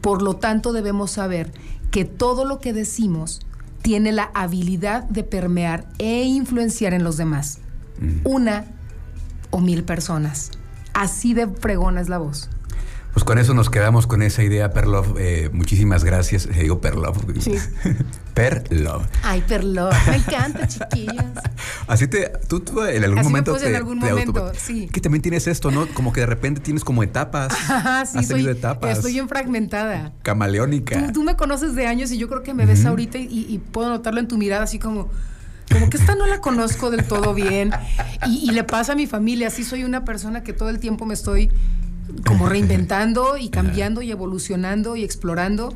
Por 0.00 0.22
lo 0.22 0.36
tanto, 0.36 0.72
debemos 0.72 1.12
saber 1.12 1.52
que 1.94 2.04
todo 2.04 2.44
lo 2.44 2.58
que 2.58 2.72
decimos 2.72 3.40
tiene 3.80 4.10
la 4.10 4.28
habilidad 4.34 5.04
de 5.04 5.22
permear 5.22 5.86
e 5.98 6.24
influenciar 6.24 6.92
en 6.92 7.04
los 7.04 7.16
demás. 7.16 7.60
Una 8.24 8.64
o 9.50 9.60
mil 9.60 9.84
personas. 9.84 10.50
Así 10.92 11.34
de 11.34 11.46
fregona 11.46 12.00
es 12.00 12.08
la 12.08 12.18
voz. 12.18 12.50
Pues 13.14 13.22
con 13.22 13.38
eso 13.38 13.54
nos 13.54 13.70
quedamos 13.70 14.08
con 14.08 14.22
esa 14.22 14.42
idea, 14.42 14.72
Perlov. 14.72 15.16
Eh, 15.18 15.48
muchísimas 15.52 16.02
gracias. 16.02 16.46
Eh, 16.46 16.62
digo 16.62 16.80
Perlov. 16.80 17.16
Sí. 17.40 17.54
Perlov. 18.34 19.02
Ay, 19.22 19.42
perlo, 19.46 19.88
me 20.08 20.16
encanta, 20.16 20.66
chiquillas. 20.68 21.26
Así 21.86 22.08
te, 22.08 22.32
tú, 22.48 22.58
tú 22.58 22.82
en 22.82 23.04
algún 23.04 23.18
Así 23.20 23.26
me 23.26 23.30
momento 23.30 23.52
puse 23.52 23.64
te, 23.66 23.70
en 23.70 23.76
algún 23.76 24.00
te 24.00 24.10
momento, 24.10 24.52
sí. 24.58 24.88
Que 24.88 25.00
también 25.00 25.22
tienes 25.22 25.46
esto, 25.46 25.70
¿no? 25.70 25.86
Como 25.94 26.12
que 26.12 26.20
de 26.20 26.26
repente 26.26 26.60
tienes 26.60 26.82
como 26.82 27.04
etapas. 27.04 27.52
Ajá, 27.70 28.04
sí, 28.04 28.18
Has 28.18 28.26
soy, 28.26 28.34
tenido 28.38 28.50
etapas. 28.50 28.96
estoy 28.96 29.12
bien 29.12 29.28
fragmentada. 29.28 30.12
Camaleónica. 30.24 31.06
Tú, 31.06 31.12
tú 31.12 31.22
me 31.22 31.36
conoces 31.36 31.76
de 31.76 31.86
años 31.86 32.10
y 32.10 32.18
yo 32.18 32.28
creo 32.28 32.42
que 32.42 32.52
me 32.52 32.66
ves 32.66 32.84
ahorita 32.84 33.18
y, 33.18 33.46
y 33.48 33.58
puedo 33.58 33.88
notarlo 33.90 34.18
en 34.18 34.26
tu 34.26 34.36
mirada 34.36 34.64
así 34.64 34.80
como, 34.80 35.08
como 35.70 35.88
que 35.88 35.96
esta 35.96 36.16
no 36.16 36.26
la 36.26 36.40
conozco 36.40 36.90
del 36.90 37.04
todo 37.04 37.32
bien. 37.32 37.70
Y, 38.26 38.50
y 38.50 38.52
le 38.52 38.64
pasa 38.64 38.94
a 38.94 38.96
mi 38.96 39.06
familia, 39.06 39.46
así 39.46 39.62
soy 39.62 39.84
una 39.84 40.04
persona 40.04 40.42
que 40.42 40.52
todo 40.52 40.68
el 40.68 40.80
tiempo 40.80 41.06
me 41.06 41.14
estoy 41.14 41.50
como 42.26 42.48
reinventando 42.48 43.36
y 43.36 43.48
cambiando 43.48 44.02
y 44.02 44.10
evolucionando 44.10 44.96
y 44.96 45.04
explorando. 45.04 45.74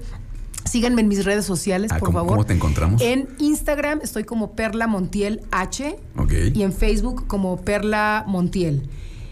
Síganme 0.65 1.01
en 1.01 1.09
mis 1.09 1.25
redes 1.25 1.47
sociales, 1.47 1.91
Ah, 1.93 1.99
por 1.99 2.09
¿cómo- 2.09 2.19
favor. 2.19 2.33
cómo 2.33 2.47
te 2.47 2.53
encontramos? 2.55 3.01
En 3.01 3.29
Instagram 3.39 4.01
estoy 4.03 4.25
como 4.25 4.53
Perla 4.53 4.87
Montiel 4.87 5.41
H 5.51 5.97
Ok. 6.17 6.33
y 6.53 6.63
en 6.63 6.73
Facebook 6.75 7.27
como 7.27 7.57
Perla 7.63 8.25
Montiel. 8.27 8.89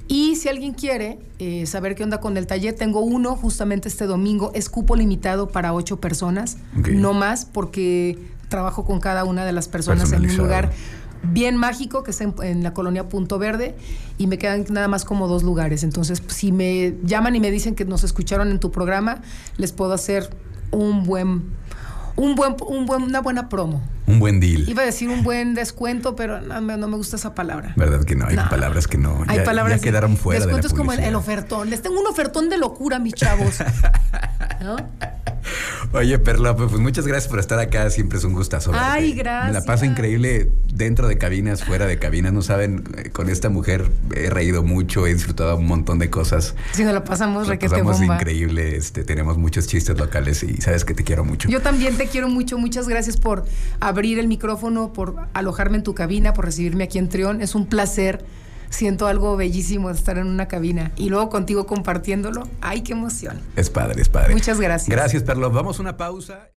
Y 0.08 0.36
si 0.36 0.48
alguien 0.48 0.72
quiere 0.72 1.18
eh, 1.38 1.66
saber 1.66 1.94
qué 1.96 2.04
onda 2.04 2.20
con 2.20 2.36
el 2.36 2.46
taller, 2.46 2.74
tengo 2.74 3.00
uno 3.00 3.34
justamente 3.36 3.88
este 3.88 4.06
domingo. 4.06 4.52
Es 4.54 4.70
cupo 4.70 4.94
limitado 4.96 5.48
para 5.48 5.74
ocho 5.74 6.00
personas, 6.00 6.58
no 6.90 7.12
más, 7.12 7.44
porque 7.44 8.16
trabajo 8.48 8.84
con 8.84 9.00
cada 9.00 9.24
una 9.24 9.44
de 9.44 9.50
las 9.52 9.66
personas 9.68 10.12
en 10.12 10.22
un 10.30 10.36
lugar 10.36 10.70
bien 11.22 11.56
mágico 11.56 12.02
que 12.02 12.10
está 12.10 12.24
en, 12.24 12.34
en 12.42 12.62
la 12.62 12.72
colonia 12.74 13.08
Punto 13.08 13.38
Verde 13.38 13.74
y 14.18 14.26
me 14.26 14.38
quedan 14.38 14.64
nada 14.70 14.88
más 14.88 15.04
como 15.04 15.28
dos 15.28 15.42
lugares. 15.42 15.82
Entonces, 15.82 16.22
si 16.28 16.52
me 16.52 16.94
llaman 17.04 17.34
y 17.36 17.40
me 17.40 17.50
dicen 17.50 17.74
que 17.74 17.84
nos 17.84 18.04
escucharon 18.04 18.50
en 18.50 18.58
tu 18.60 18.70
programa, 18.70 19.20
les 19.56 19.72
puedo 19.72 19.92
hacer 19.92 20.30
un 20.70 21.04
buen, 21.04 21.44
un 22.16 22.34
buen, 22.34 22.56
un 22.68 22.86
buen, 22.86 23.02
una 23.02 23.20
buena 23.20 23.48
promo. 23.48 23.82
Un 24.06 24.20
buen 24.20 24.38
deal. 24.40 24.68
Iba 24.68 24.82
a 24.82 24.86
decir 24.86 25.08
un 25.08 25.24
buen 25.24 25.54
descuento, 25.54 26.14
pero 26.14 26.40
no, 26.40 26.60
me- 26.60 26.76
no 26.76 26.86
me 26.88 26.96
gusta 26.96 27.16
esa 27.16 27.34
palabra. 27.34 27.72
¿Verdad 27.76 28.04
que 28.04 28.14
no? 28.14 28.26
Hay 28.26 28.36
No. 28.36 28.48
palabras 28.48 28.86
que 28.86 28.98
no. 28.98 29.24
Hay 29.26 29.38
ya, 29.38 29.44
palabras 29.44 29.80
ya 29.80 29.84
quedaron 29.84 30.16
fuera 30.16 30.40
de 30.40 30.46
la 30.46 30.52
Descuentos 30.52 30.78
como 30.78 30.92
el, 30.92 31.00
el 31.00 31.14
ofertón. 31.16 31.70
Les 31.70 31.82
tengo 31.82 31.98
un 32.00 32.06
ofertón 32.06 32.48
de 32.48 32.56
locura, 32.58 32.98
mis 33.00 33.14
chavos. 33.14 33.56
¿No? 34.62 34.76
Oye, 35.96 36.18
Perla, 36.18 36.54
pues 36.54 36.70
muchas 36.72 37.06
gracias 37.06 37.28
por 37.30 37.38
estar 37.38 37.58
acá. 37.58 37.88
Siempre 37.90 38.18
es 38.18 38.24
un 38.24 38.34
gustazo. 38.34 38.70
verte. 38.70 38.86
Ay, 38.86 39.14
Me 39.14 39.22
la 39.24 39.42
gracias. 39.42 39.64
paso 39.64 39.84
increíble 39.86 40.50
dentro 40.72 41.08
de 41.08 41.16
cabinas, 41.16 41.64
fuera 41.64 41.86
de 41.86 41.98
cabinas. 41.98 42.32
No 42.34 42.42
saben, 42.42 42.84
eh, 42.98 43.10
con 43.10 43.30
esta 43.30 43.48
mujer 43.48 43.90
he 44.14 44.28
reído 44.28 44.62
mucho, 44.62 45.06
he 45.06 45.14
disfrutado 45.14 45.56
un 45.56 45.66
montón 45.66 45.98
de 45.98 46.10
cosas. 46.10 46.54
Si 46.72 46.84
nos 46.84 46.92
la 46.92 47.02
pasamos 47.02 47.48
requete 47.48 47.70
pasamos 47.70 47.98
bomba. 47.98 48.16
increíble. 48.16 48.76
Este, 48.76 49.04
tenemos 49.04 49.38
muchos 49.38 49.66
chistes 49.66 49.96
locales 49.98 50.42
y 50.42 50.58
sabes 50.60 50.84
que 50.84 50.92
te 50.92 51.02
quiero 51.02 51.24
mucho. 51.24 51.48
Yo 51.48 51.62
también 51.62 51.96
te 51.96 52.06
quiero 52.08 52.28
mucho. 52.28 52.58
Muchas 52.58 52.88
gracias 52.88 53.16
por 53.16 53.44
abrir 53.80 54.18
el 54.18 54.28
micrófono, 54.28 54.92
por 54.92 55.16
alojarme 55.32 55.78
en 55.78 55.82
tu 55.82 55.94
cabina, 55.94 56.34
por 56.34 56.44
recibirme 56.44 56.84
aquí 56.84 56.98
en 56.98 57.08
Trión. 57.08 57.40
Es 57.40 57.54
un 57.54 57.66
placer. 57.66 58.24
Siento 58.70 59.06
algo 59.06 59.36
bellísimo 59.36 59.88
de 59.88 59.94
estar 59.94 60.18
en 60.18 60.26
una 60.26 60.48
cabina 60.48 60.92
y 60.96 61.08
luego 61.08 61.30
contigo 61.30 61.66
compartiéndolo. 61.66 62.48
¡Ay, 62.60 62.82
qué 62.82 62.92
emoción! 62.92 63.40
Es 63.56 63.70
padre, 63.70 64.02
es 64.02 64.08
padre. 64.08 64.34
Muchas 64.34 64.60
gracias. 64.60 64.88
Gracias, 64.88 65.22
Perla. 65.22 65.48
Vamos 65.48 65.78
a 65.78 65.82
una 65.82 65.96
pausa. 65.96 66.40